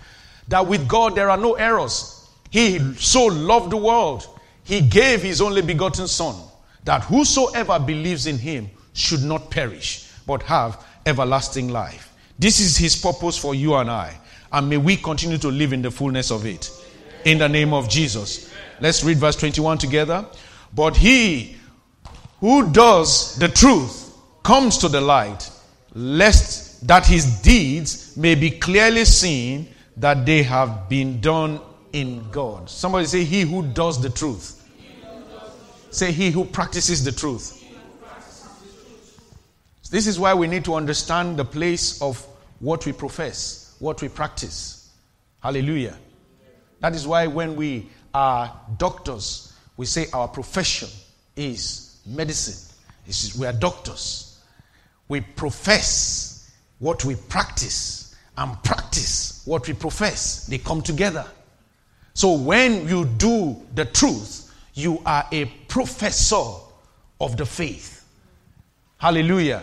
[0.46, 2.28] That with God there are no errors.
[2.50, 4.28] He so loved the world,
[4.62, 6.36] He gave His only begotten Son,
[6.84, 12.14] that whosoever believes in Him should not perish, but have everlasting life.
[12.38, 14.16] This is His purpose for you and I,
[14.52, 16.70] and may we continue to live in the fullness of it
[17.24, 18.52] in the name of Jesus.
[18.80, 20.26] Let's read verse 21 together.
[20.74, 21.56] But he
[22.40, 25.50] who does the truth comes to the light,
[25.94, 31.60] lest that his deeds may be clearly seen that they have been done
[31.92, 32.70] in God.
[32.70, 34.56] Somebody say, He who does the truth.
[35.90, 37.56] Say, He who practices the truth.
[39.90, 42.24] This is why we need to understand the place of
[42.60, 44.88] what we profess, what we practice.
[45.42, 45.96] Hallelujah.
[46.80, 50.88] That is why when we are doctors, we say our profession
[51.36, 52.74] is medicine.
[53.38, 54.38] we are doctors.
[55.08, 60.46] We profess what we practice and practice what we profess.
[60.46, 61.26] They come together.
[62.14, 66.44] So when you do the truth, you are a professor
[67.20, 68.04] of the faith.
[68.98, 69.62] Hallelujah.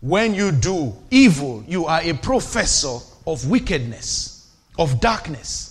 [0.00, 5.67] When you do evil, you are a professor of wickedness, of darkness.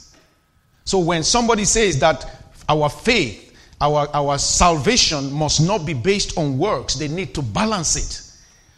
[0.88, 2.26] So when somebody says that
[2.69, 7.97] our faith, our, our salvation must not be based on works, they need to balance
[7.97, 8.21] it.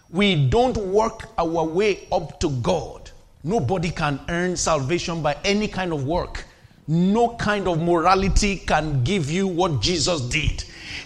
[0.10, 3.12] We don't work our way up to God.
[3.44, 6.46] Nobody can earn salvation by any kind of work.
[6.88, 10.64] No kind of morality can give you what Jesus did.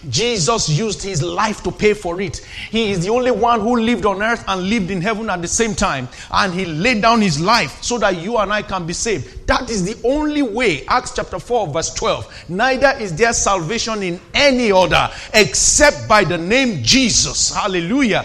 [0.08, 2.38] Jesus used his life to pay for it.
[2.70, 5.48] He is the only one who lived on earth and lived in heaven at the
[5.48, 6.08] same time.
[6.30, 9.46] And he laid down his life so that you and I can be saved.
[9.46, 10.86] That is the only way.
[10.86, 12.44] Acts chapter 4, verse 12.
[12.48, 17.54] Neither is there salvation in any other except by the name Jesus.
[17.54, 18.24] Hallelujah.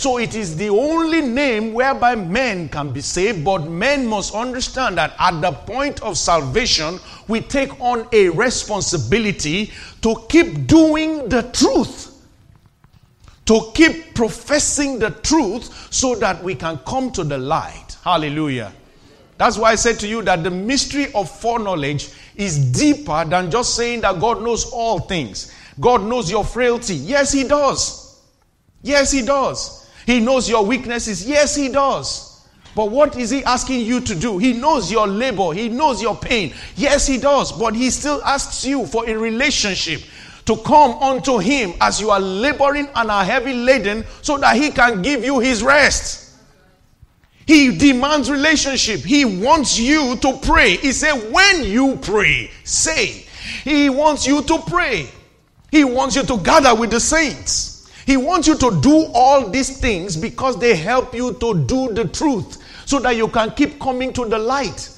[0.00, 4.96] So it is the only name whereby men can be saved, but men must understand
[4.96, 11.42] that at the point of salvation, we take on a responsibility to keep doing the
[11.52, 12.18] truth.
[13.44, 17.98] To keep professing the truth so that we can come to the light.
[18.02, 18.72] Hallelujah.
[19.36, 23.76] That's why I said to you that the mystery of foreknowledge is deeper than just
[23.76, 25.52] saying that God knows all things.
[25.78, 26.94] God knows your frailty.
[26.94, 28.18] Yes, He does.
[28.82, 29.80] Yes, He does.
[30.10, 31.24] He knows your weaknesses.
[31.24, 32.44] Yes, He does.
[32.74, 34.38] But what is He asking you to do?
[34.38, 35.52] He knows your labor.
[35.52, 36.52] He knows your pain.
[36.74, 37.52] Yes, He does.
[37.52, 40.02] But He still asks you for a relationship
[40.46, 44.72] to come unto Him as you are laboring and are heavy laden so that He
[44.72, 46.34] can give you His rest.
[47.46, 49.02] He demands relationship.
[49.02, 50.76] He wants you to pray.
[50.76, 53.26] He said, when you pray, say.
[53.62, 55.08] He wants you to pray.
[55.70, 57.79] He wants you to gather with the saints.
[58.10, 62.08] He wants you to do all these things because they help you to do the
[62.08, 64.90] truth so that you can keep coming to the light.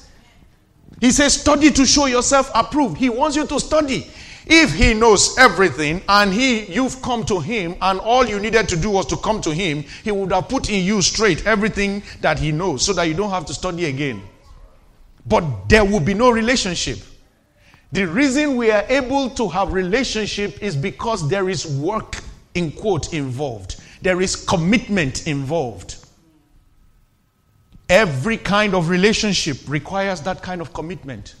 [0.99, 2.97] He says, study to show yourself approved.
[2.97, 4.09] He wants you to study.
[4.47, 8.75] If he knows everything and he you've come to him and all you needed to
[8.75, 12.39] do was to come to him, he would have put in you straight everything that
[12.39, 14.23] he knows so that you don't have to study again.
[15.27, 16.97] But there will be no relationship.
[17.91, 22.22] The reason we are able to have relationship is because there is work
[22.55, 23.81] in quote involved.
[24.01, 25.97] There is commitment involved.
[27.89, 31.35] Every kind of relationship requires that kind of commitment.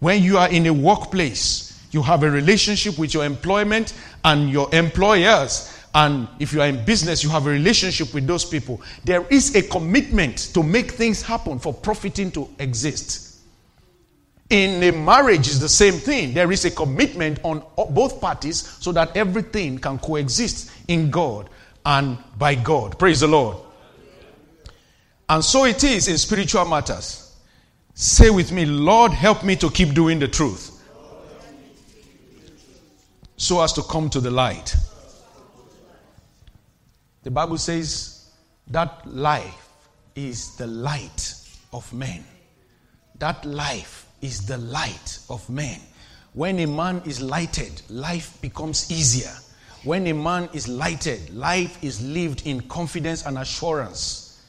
[0.00, 3.94] When you are in a workplace, you have a relationship with your employment
[4.24, 5.72] and your employers.
[5.94, 8.82] And if you are in business, you have a relationship with those people.
[9.04, 13.25] There is a commitment to make things happen for profiting to exist.
[14.48, 16.32] In a marriage, is the same thing.
[16.32, 21.50] There is a commitment on both parties so that everything can coexist in God
[21.84, 22.98] and by God.
[22.98, 23.56] Praise the Lord.
[25.28, 27.34] And so it is in spiritual matters.
[27.94, 30.72] Say with me, Lord, help me to keep doing the truth
[33.36, 34.76] so as to come to the light.
[37.22, 38.30] The Bible says
[38.68, 39.68] that life
[40.14, 41.34] is the light
[41.72, 42.24] of men.
[43.18, 45.80] That life is the light of men.
[46.34, 49.32] When a man is lighted, life becomes easier.
[49.84, 54.42] When a man is lighted, life is lived in confidence and assurance.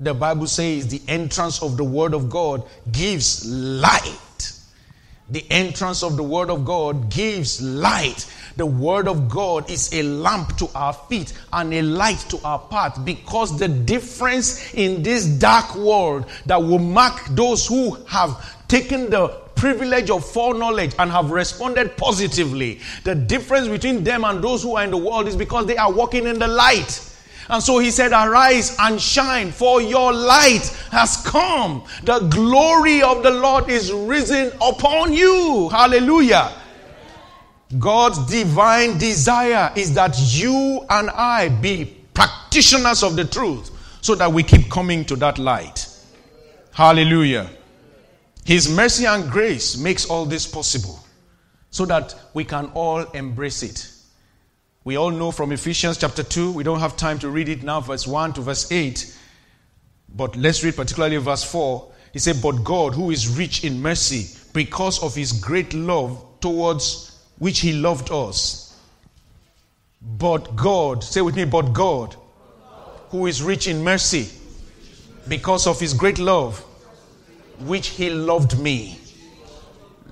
[0.00, 4.52] The Bible says the entrance of the Word of God gives light.
[5.28, 8.26] The entrance of the Word of God gives light.
[8.56, 12.58] The Word of God is a lamp to our feet and a light to our
[12.58, 19.10] path because the difference in this dark world that will mark those who have taken
[19.10, 22.80] the privilege of foreknowledge and have responded positively.
[23.04, 25.92] The difference between them and those who are in the world is because they are
[25.92, 27.06] walking in the light.
[27.50, 31.84] And so he said, Arise and shine, for your light has come.
[32.04, 35.68] The glory of the Lord is risen upon you.
[35.70, 36.52] Hallelujah.
[37.78, 44.32] God's divine desire is that you and I be practitioners of the truth so that
[44.32, 45.88] we keep coming to that light.
[46.72, 47.50] Hallelujah.
[48.44, 50.98] His mercy and grace makes all this possible
[51.70, 53.90] so that we can all embrace it.
[54.82, 57.80] We all know from Ephesians chapter 2, we don't have time to read it now,
[57.80, 59.16] verse 1 to verse 8.
[60.16, 61.92] But let's read particularly verse 4.
[62.12, 67.18] He said, But God, who is rich in mercy, because of his great love towards
[67.38, 68.78] which he loved us.
[70.02, 72.16] But God, say with me, but God,
[73.10, 74.28] who is rich in mercy,
[75.28, 76.64] because of his great love,
[77.60, 78.98] which he loved me.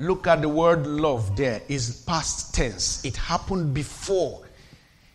[0.00, 3.04] Look at the word love there is past tense.
[3.04, 4.44] It happened before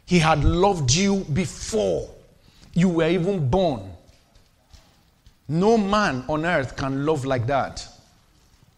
[0.05, 2.09] he had loved you before
[2.73, 3.89] you were even born.
[5.47, 7.87] No man on earth can love like that.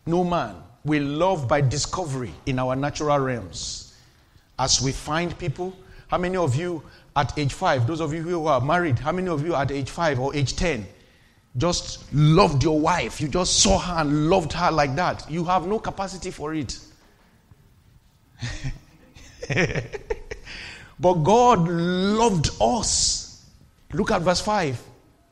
[0.05, 0.55] No man.
[0.83, 3.95] We love by discovery in our natural realms.
[4.59, 5.75] As we find people,
[6.07, 6.83] how many of you
[7.15, 9.89] at age five, those of you who are married, how many of you at age
[9.89, 10.85] five or age 10
[11.57, 13.21] just loved your wife?
[13.21, 15.29] You just saw her and loved her like that.
[15.29, 16.77] You have no capacity for it.
[20.99, 23.45] But God loved us.
[23.93, 24.81] Look at verse 5.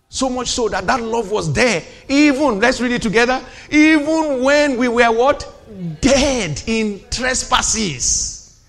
[0.09, 1.81] So much so that that love was there.
[2.07, 3.43] Even, let's read it together.
[3.71, 5.49] Even when we were what?
[6.01, 8.61] Dead in trespasses.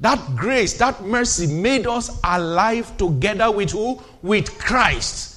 [0.00, 4.00] That grace, that mercy made us alive together with who?
[4.22, 5.31] With Christ.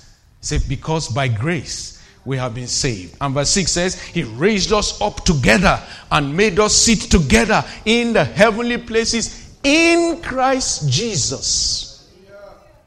[0.45, 3.17] Say, because by grace we have been saved.
[3.19, 5.81] And verse 6 says, He raised us up together
[6.11, 12.13] and made us sit together in the heavenly places in Christ Jesus.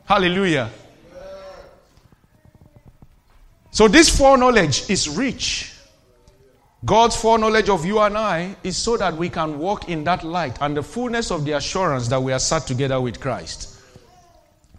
[0.05, 0.71] Hallelujah.
[3.73, 5.73] So, this foreknowledge is rich.
[6.85, 10.57] God's foreknowledge of you and I is so that we can walk in that light
[10.61, 13.78] and the fullness of the assurance that we are sat together with Christ.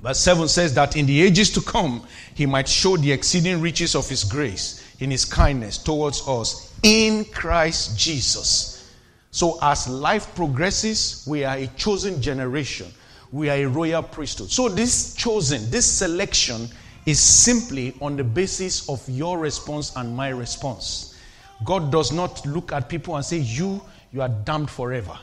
[0.01, 3.95] Verse 7 says that in the ages to come, he might show the exceeding riches
[3.95, 8.91] of his grace in his kindness towards us in Christ Jesus.
[9.31, 12.87] So, as life progresses, we are a chosen generation.
[13.31, 14.49] We are a royal priesthood.
[14.49, 16.67] So, this chosen, this selection
[17.05, 21.19] is simply on the basis of your response and my response.
[21.63, 23.81] God does not look at people and say, You,
[24.11, 25.17] you are damned forever.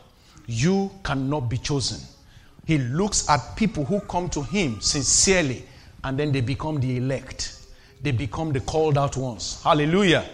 [0.46, 1.98] You cannot be chosen.
[2.66, 5.64] He looks at people who come to Him sincerely
[6.02, 7.58] and then they become the elect.
[8.02, 9.62] They become the called out ones.
[9.62, 10.24] Hallelujah.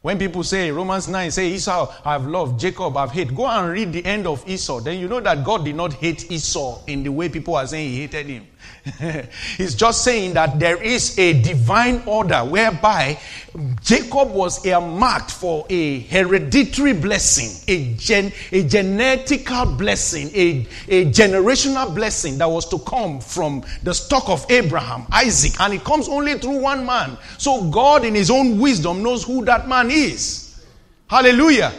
[0.00, 3.92] When people say Romans 9 say Esau I've loved, Jacob I've hated, go and read
[3.92, 4.80] the end of Esau.
[4.80, 7.90] Then you know that God did not hate Esau in the way people are saying
[7.90, 8.46] he hated him.
[9.56, 13.18] He's just saying that there is a divine order whereby
[13.82, 21.92] Jacob was earmarked for a hereditary blessing, a, gen, a genetical blessing, a, a generational
[21.94, 26.38] blessing that was to come from the stock of Abraham, Isaac, and it comes only
[26.38, 27.18] through one man.
[27.38, 30.64] So God, in His own wisdom, knows who that man is.
[31.08, 31.72] Hallelujah.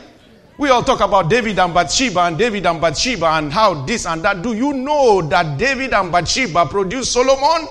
[0.58, 4.24] We all talk about David and Bathsheba and David and Bathsheba and how this and
[4.24, 4.42] that.
[4.42, 7.68] Do you know that David and Bathsheba produced Solomon?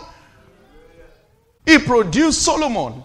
[1.65, 3.03] He produced Solomon.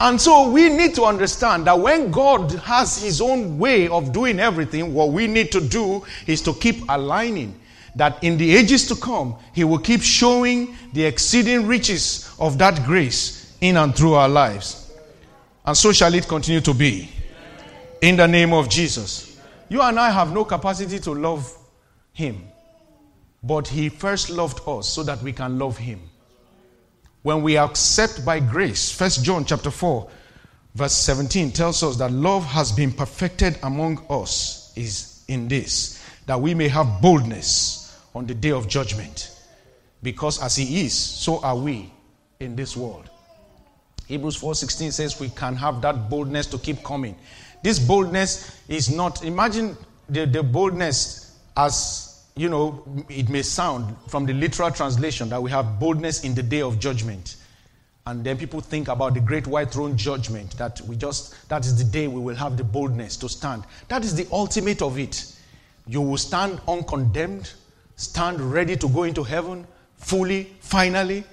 [0.00, 4.38] And so we need to understand that when God has his own way of doing
[4.38, 7.58] everything, what we need to do is to keep aligning.
[7.96, 12.84] That in the ages to come, he will keep showing the exceeding riches of that
[12.84, 14.92] grace in and through our lives.
[15.64, 17.10] And so shall it continue to be.
[18.00, 19.40] In the name of Jesus.
[19.68, 21.52] You and I have no capacity to love
[22.12, 22.44] Him.
[23.42, 26.00] But He first loved us so that we can love Him.
[27.22, 30.08] When we accept by grace, First John chapter 4,
[30.74, 36.40] verse 17 tells us that love has been perfected among us is in this, that
[36.40, 39.34] we may have boldness on the day of judgment.
[40.02, 41.92] Because as He is, so are we
[42.38, 43.10] in this world.
[44.06, 47.14] Hebrews 4:16 says we can have that boldness to keep coming.
[47.62, 49.76] This boldness is not, imagine
[50.08, 55.50] the, the boldness as, you know, it may sound from the literal translation that we
[55.50, 57.36] have boldness in the day of judgment.
[58.06, 61.76] And then people think about the great white throne judgment that we just, that is
[61.76, 63.64] the day we will have the boldness to stand.
[63.88, 65.34] That is the ultimate of it.
[65.86, 67.52] You will stand uncondemned,
[67.96, 71.24] stand ready to go into heaven fully, finally,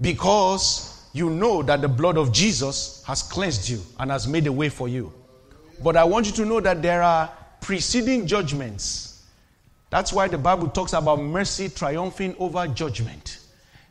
[0.00, 4.52] because you know that the blood of Jesus has cleansed you and has made a
[4.52, 5.12] way for you.
[5.82, 9.24] But I want you to know that there are preceding judgments.
[9.90, 13.38] That's why the Bible talks about mercy triumphing over judgment.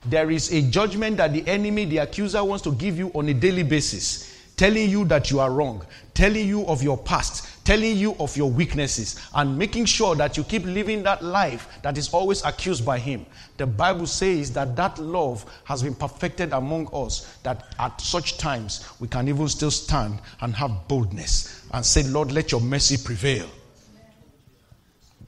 [0.06, 3.34] There is a judgment that the enemy, the accuser, wants to give you on a
[3.34, 8.16] daily basis, telling you that you are wrong, telling you of your past, telling you
[8.22, 12.42] of your weaknesses and making sure that you keep living that life that is always
[12.46, 13.26] accused by him.
[13.58, 18.90] The Bible says that that love has been perfected among us, that at such times
[19.02, 23.50] we can even still stand and have boldness and say, Lord, let your mercy prevail.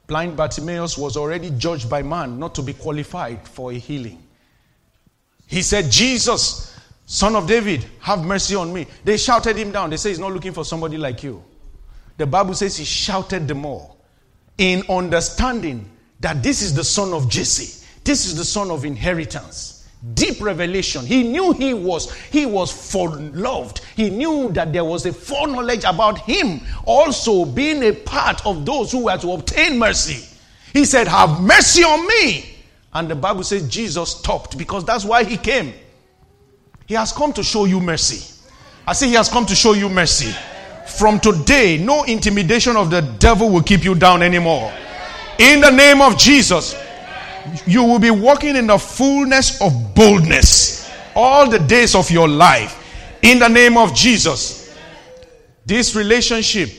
[0.07, 4.23] Blind Bartimaeus was already judged by man not to be qualified for a healing.
[5.45, 6.73] He said, Jesus,
[7.05, 8.87] son of David, have mercy on me.
[9.03, 9.89] They shouted him down.
[9.89, 11.43] They say he's not looking for somebody like you
[12.19, 13.95] the Bible says he shouted the more
[14.57, 15.89] in understanding
[16.19, 17.85] that this is the son of Jesse.
[18.03, 19.87] This is the son of inheritance.
[20.15, 21.05] Deep revelation.
[21.05, 23.79] He knew he was he was loved.
[23.95, 28.91] He knew that there was a foreknowledge about him also being a part of those
[28.91, 30.27] who were to obtain mercy.
[30.73, 32.57] He said, "Have mercy on me."
[32.93, 35.73] And the Bible says Jesus stopped because that's why he came.
[36.85, 38.35] He has come to show you mercy.
[38.85, 40.33] I say he has come to show you mercy.
[40.97, 44.73] From today, no intimidation of the devil will keep you down anymore.
[45.37, 46.75] In the name of Jesus,
[47.65, 52.75] you will be walking in the fullness of boldness all the days of your life.
[53.21, 54.75] In the name of Jesus.
[55.65, 56.69] This relationship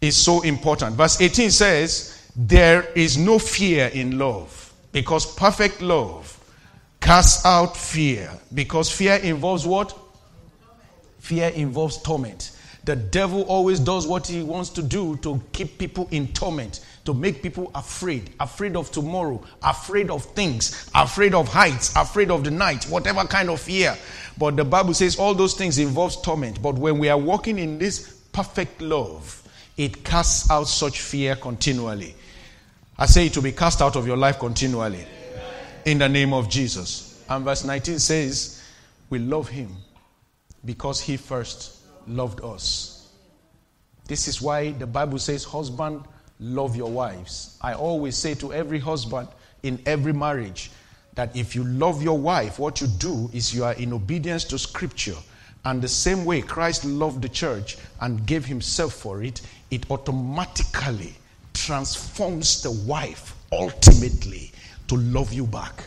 [0.00, 0.96] is so important.
[0.96, 6.38] Verse 18 says, There is no fear in love because perfect love
[7.00, 8.30] casts out fear.
[8.54, 9.96] Because fear involves what?
[11.18, 12.52] Fear involves torment.
[12.84, 17.14] The devil always does what he wants to do to keep people in torment, to
[17.14, 22.50] make people afraid, afraid of tomorrow, afraid of things, afraid of heights, afraid of the
[22.50, 23.96] night, whatever kind of fear.
[24.36, 26.60] But the Bible says all those things involves torment.
[26.60, 29.38] But when we are walking in this perfect love,
[29.76, 32.16] it casts out such fear continually.
[32.98, 35.06] I say it to be cast out of your life continually.
[35.84, 37.24] In the name of Jesus.
[37.28, 38.62] And verse 19 says,
[39.08, 39.76] We love him
[40.64, 43.08] because he first loved us.
[44.06, 46.02] This is why the Bible says, Husband,
[46.40, 47.56] love your wives.
[47.60, 49.28] I always say to every husband
[49.62, 50.70] in every marriage
[51.14, 54.58] that if you love your wife, what you do is you are in obedience to
[54.58, 55.16] Scripture.
[55.64, 61.14] And the same way Christ loved the church and gave himself for it, it automatically
[61.54, 64.50] transforms the wife ultimately
[64.88, 65.84] to love you back.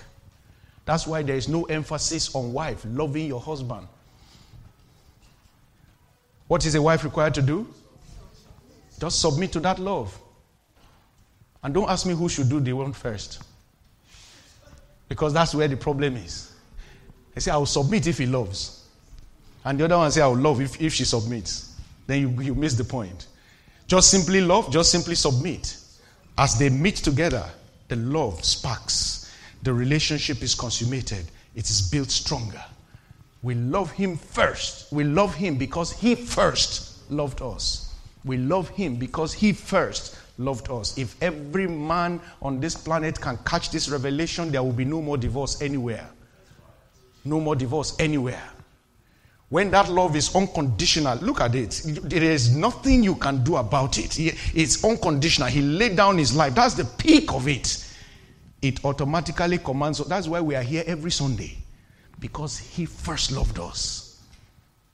[0.86, 3.88] That's why there is no emphasis on wife loving your husband.
[6.48, 7.68] What is a wife required to do?
[9.00, 10.18] Just submit to that love.
[11.64, 13.44] And don't ask me who should do the one first.
[15.10, 16.54] Because that's where the problem is.
[17.34, 18.86] They say, I will submit if he loves.
[19.64, 21.76] And the other one say, I will love if, if she submits.
[22.08, 23.28] Then you, you miss the point.
[23.88, 25.78] Just simply love, just simply submit.
[26.38, 27.44] As they meet together,
[27.88, 29.34] the love sparks.
[29.64, 31.26] The relationship is consummated.
[31.56, 32.64] It is built stronger.
[33.46, 34.92] We love Him first.
[34.92, 37.94] We love Him because He first loved us.
[38.24, 40.98] We love Him because He first loved us.
[40.98, 45.16] If every man on this planet can catch this revelation, there will be no more
[45.16, 46.10] divorce anywhere.
[47.24, 48.42] No more divorce anywhere.
[49.50, 51.84] When that love is unconditional, look at it.
[51.86, 54.18] There is nothing you can do about it.
[54.56, 55.50] It's unconditional.
[55.50, 56.56] He laid down his life.
[56.56, 57.94] That's the peak of it.
[58.64, 60.00] It automatically commands.
[60.00, 61.60] That's why we are here every Sunday.
[62.20, 64.22] Because he first loved us.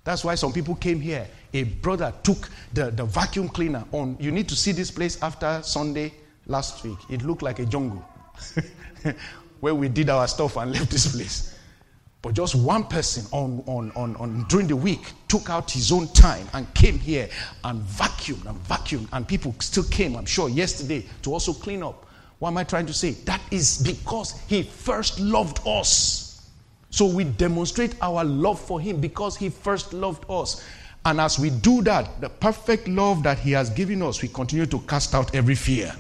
[0.04, 1.28] That's why some people came here.
[1.54, 4.18] A brother took the, the vacuum cleaner on.
[4.20, 6.14] You need to see this place after Sunday
[6.48, 6.98] last week.
[7.10, 8.04] It looked like a jungle
[9.60, 11.58] where we did our stuff and left this place.
[12.22, 16.08] But just one person on, on, on, on during the week took out his own
[16.10, 17.28] time and came here
[17.64, 19.08] and vacuumed and vacuumed.
[19.12, 22.06] And people still came, I'm sure, yesterday to also clean up.
[22.38, 23.12] What am I trying to say?
[23.12, 26.31] That is because he first loved us.
[26.92, 30.64] So we demonstrate our love for Him because He first loved us.
[31.06, 34.68] And as we do that, the perfect love that He has given us, we continue
[34.68, 35.96] to cast out every fear.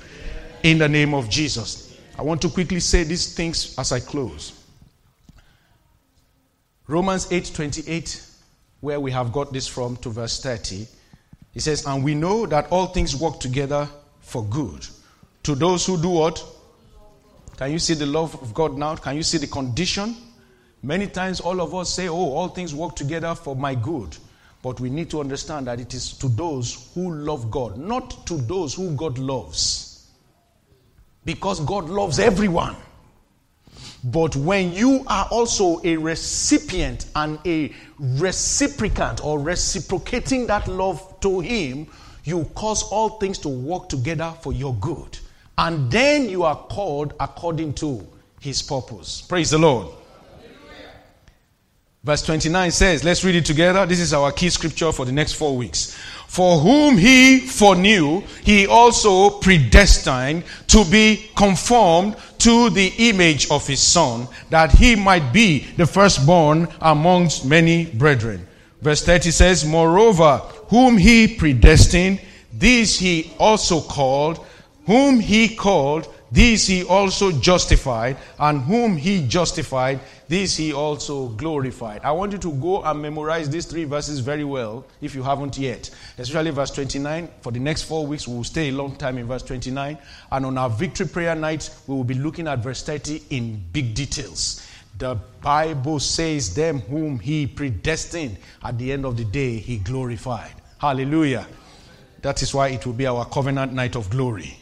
[0.63, 1.97] In the name of Jesus.
[2.19, 4.53] I want to quickly say these things as I close.
[6.87, 8.21] Romans 8:28,
[8.81, 10.87] where we have got this from to verse 30.
[11.53, 13.87] He says, And we know that all things work together
[14.19, 14.85] for good.
[15.43, 16.43] To those who do what?
[17.57, 18.95] Can you see the love of God now?
[18.95, 20.15] Can you see the condition?
[20.83, 24.17] Many times, all of us say, Oh, all things work together for my good.
[24.63, 28.37] But we need to understand that it is to those who love God, not to
[28.37, 30.07] those who God loves.
[31.25, 32.75] Because God loves everyone.
[34.03, 37.69] But when you are also a recipient and a
[37.99, 41.87] reciprocant or reciprocating that love to Him,
[42.23, 45.17] you cause all things to work together for your good.
[45.57, 48.07] And then you are called according to
[48.39, 49.21] His purpose.
[49.21, 49.87] Praise the Lord.
[52.03, 53.85] Verse 29 says, let's read it together.
[53.85, 55.95] This is our key scripture for the next four weeks.
[56.25, 63.81] For whom he foreknew, he also predestined to be conformed to the image of his
[63.83, 68.47] son, that he might be the firstborn amongst many brethren.
[68.81, 70.37] Verse 30 says, Moreover,
[70.69, 72.19] whom he predestined,
[72.51, 74.43] these he also called,
[74.87, 82.01] whom he called, these he also justified, and whom he justified, these he also glorified.
[82.05, 85.57] I want you to go and memorize these three verses very well if you haven't
[85.57, 85.89] yet.
[86.17, 87.27] Especially verse 29.
[87.41, 89.97] For the next four weeks, we will stay a long time in verse 29.
[90.31, 93.93] And on our victory prayer night, we will be looking at verse 30 in big
[93.93, 94.65] details.
[94.99, 100.53] The Bible says, Them whom he predestined, at the end of the day, he glorified.
[100.77, 101.45] Hallelujah.
[102.21, 104.60] That is why it will be our covenant night of glory.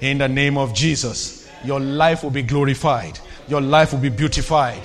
[0.00, 3.18] In the name of Jesus, your life will be glorified,
[3.48, 4.80] your life will be beautified.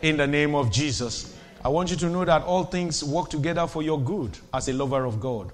[0.00, 3.66] In the name of Jesus, I want you to know that all things work together
[3.66, 5.52] for your good as a lover of God.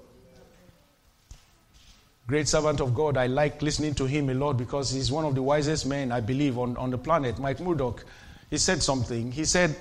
[2.26, 5.34] Great servant of God, I like listening to him a lot because he's one of
[5.34, 7.38] the wisest men, I believe, on, on the planet.
[7.40, 8.04] Mike Murdock,
[8.50, 9.32] he said something.
[9.32, 9.74] He said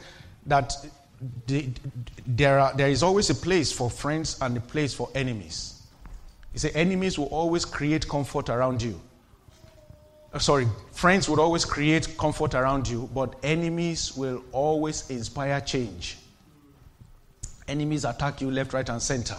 [0.48, 0.74] that
[1.46, 1.70] the,
[2.26, 5.84] there, are, there is always a place for friends and a place for enemies.
[6.52, 9.00] He said, enemies will always create comfort around you.
[10.32, 16.18] Uh, sorry, friends would always create comfort around you, but enemies will always inspire change.
[17.68, 19.38] Enemies attack you left, right, and center.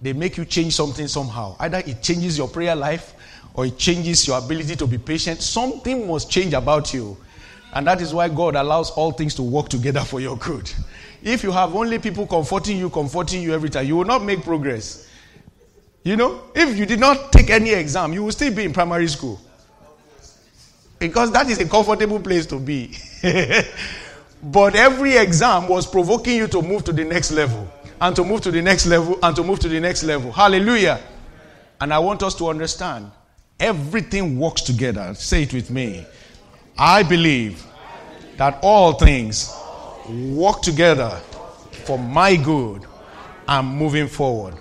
[0.00, 1.56] They make you change something somehow.
[1.60, 3.14] Either it changes your prayer life
[3.54, 5.40] or it changes your ability to be patient.
[5.40, 7.16] Something must change about you.
[7.74, 10.70] And that is why God allows all things to work together for your good.
[11.22, 14.42] If you have only people comforting you, comforting you every time, you will not make
[14.42, 15.08] progress.
[16.02, 19.08] You know, if you did not take any exam, you will still be in primary
[19.08, 19.40] school.
[20.98, 22.96] Because that is a comfortable place to be.
[24.42, 27.68] but every exam was provoking you to move to the next level,
[28.00, 30.32] and to move to the next level, and to move to the next level.
[30.32, 31.00] Hallelujah.
[31.80, 33.10] And I want us to understand
[33.60, 35.14] everything works together.
[35.14, 36.06] Say it with me.
[36.78, 37.64] I believe
[38.36, 39.54] that all things
[40.08, 41.10] work together
[41.84, 42.84] for my good
[43.46, 44.54] and moving forward.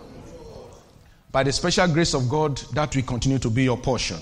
[1.32, 4.18] By the special grace of God, that will continue to be your portion.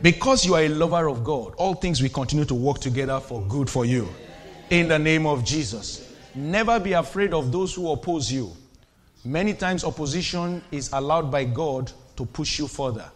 [0.00, 3.42] Because you are a lover of God, all things will continue to work together for
[3.42, 4.08] good for you.
[4.70, 6.14] In the name of Jesus.
[6.34, 8.52] Never be afraid of those who oppose you.
[9.24, 13.10] Many times, opposition is allowed by God to push you further.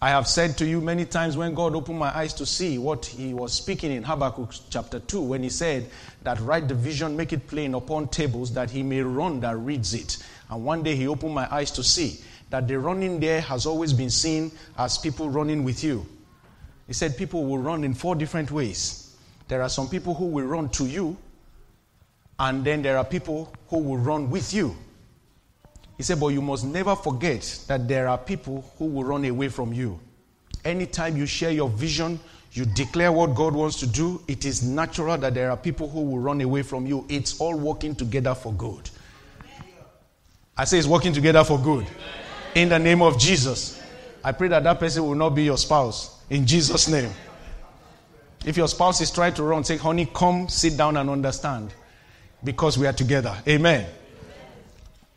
[0.00, 3.06] I have said to you many times when God opened my eyes to see what
[3.06, 5.90] he was speaking in Habakkuk chapter 2, when he said
[6.22, 9.94] that write the vision, make it plain upon tables, that he may run that reads
[9.94, 10.18] it.
[10.48, 12.20] And one day he opened my eyes to see
[12.52, 16.04] that the running there has always been seen as people running with you.
[16.86, 19.16] He said people will run in four different ways.
[19.48, 21.16] There are some people who will run to you,
[22.38, 24.76] and then there are people who will run with you.
[25.96, 29.48] He said, but you must never forget that there are people who will run away
[29.48, 29.98] from you.
[30.62, 32.20] Anytime you share your vision,
[32.52, 36.02] you declare what God wants to do, it is natural that there are people who
[36.02, 37.06] will run away from you.
[37.08, 38.90] It's all working together for good.
[40.54, 41.86] I say it's working together for good.
[42.54, 43.80] In the name of Jesus.
[44.24, 46.20] I pray that that person will not be your spouse.
[46.30, 47.10] In Jesus' name.
[48.44, 51.72] If your spouse is trying to run, say, honey, come sit down and understand.
[52.44, 53.36] Because we are together.
[53.48, 53.86] Amen.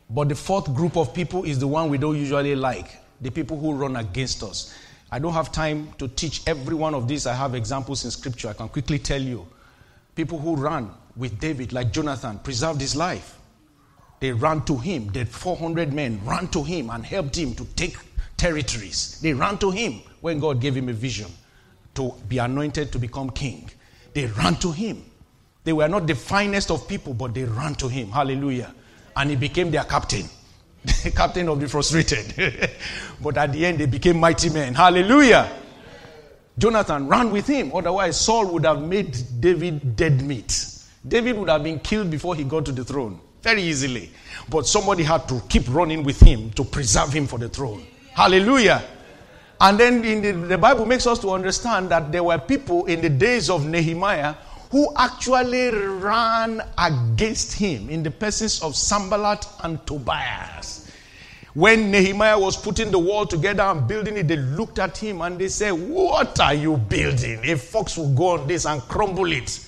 [0.08, 2.88] But the fourth group of people is the one we don't usually like
[3.20, 4.74] the people who run against us.
[5.10, 7.26] I don't have time to teach every one of these.
[7.26, 8.48] I have examples in scripture.
[8.48, 9.46] I can quickly tell you.
[10.14, 13.38] People who ran with David, like Jonathan, preserved his life.
[14.20, 15.08] They ran to him.
[15.12, 17.96] The 400 men ran to him and helped him to take
[18.36, 19.18] territories.
[19.20, 21.30] They ran to him when God gave him a vision
[21.94, 23.70] to be anointed to become king.
[24.14, 25.04] They ran to him.
[25.64, 28.10] They were not the finest of people, but they ran to him.
[28.10, 28.72] Hallelujah.
[29.16, 30.28] And he became their captain.
[31.02, 32.70] The captain of the frustrated.
[33.22, 34.72] but at the end, they became mighty men.
[34.74, 35.50] Hallelujah.
[36.56, 37.72] Jonathan ran with him.
[37.74, 40.68] Otherwise, Saul would have made David dead meat.
[41.06, 44.10] David would have been killed before he got to the throne very easily.
[44.48, 47.86] But somebody had to keep running with him to preserve him for the throne.
[48.12, 48.82] Hallelujah.
[49.60, 53.08] And then the, the, Bible makes us to understand that there were people in the
[53.08, 54.34] days of Nehemiah
[54.70, 60.90] who actually ran against him in the presence of Sanballat and Tobias.
[61.54, 65.38] When Nehemiah was putting the wall together and building it, they looked at him and
[65.38, 67.40] they said, What are you building?
[67.44, 69.65] A fox will go on this and crumble it.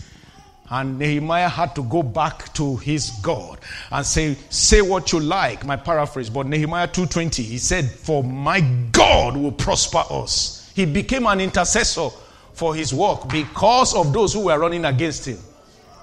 [0.71, 3.59] And Nehemiah had to go back to his God
[3.91, 6.29] and say, Say what you like, my paraphrase.
[6.29, 8.61] But Nehemiah 2:20, he said, For my
[8.93, 10.71] God will prosper us.
[10.75, 12.11] He became an intercessor
[12.53, 15.39] for his work because of those who were running against him.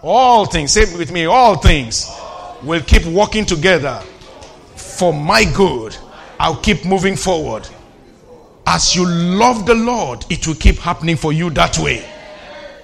[0.02, 2.12] All things, say with me, all things
[2.64, 4.02] will keep working together
[4.76, 5.96] for my good.
[6.40, 7.68] I'll keep moving forward.
[8.68, 12.04] As you love the Lord, it will keep happening for you that way.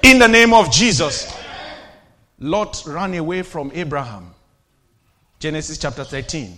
[0.04, 1.41] In the name of Jesus.
[2.42, 4.34] Lot ran away from Abraham.
[5.40, 6.58] Genesis chapter 13.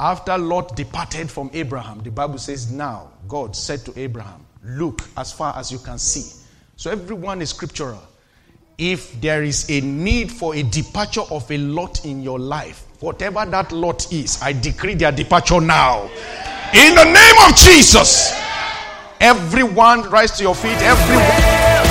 [0.00, 5.32] After Lot departed from Abraham, the Bible says, Now God said to Abraham, Look as
[5.32, 6.36] far as you can see.
[6.74, 8.02] So everyone is scriptural.
[8.76, 13.46] If there is a need for a departure of a lot in your life, whatever
[13.46, 16.10] that lot is, I decree their departure now.
[16.74, 18.34] In the name of Jesus.
[19.20, 20.78] Everyone, rise to your feet.
[20.78, 21.89] Everyone.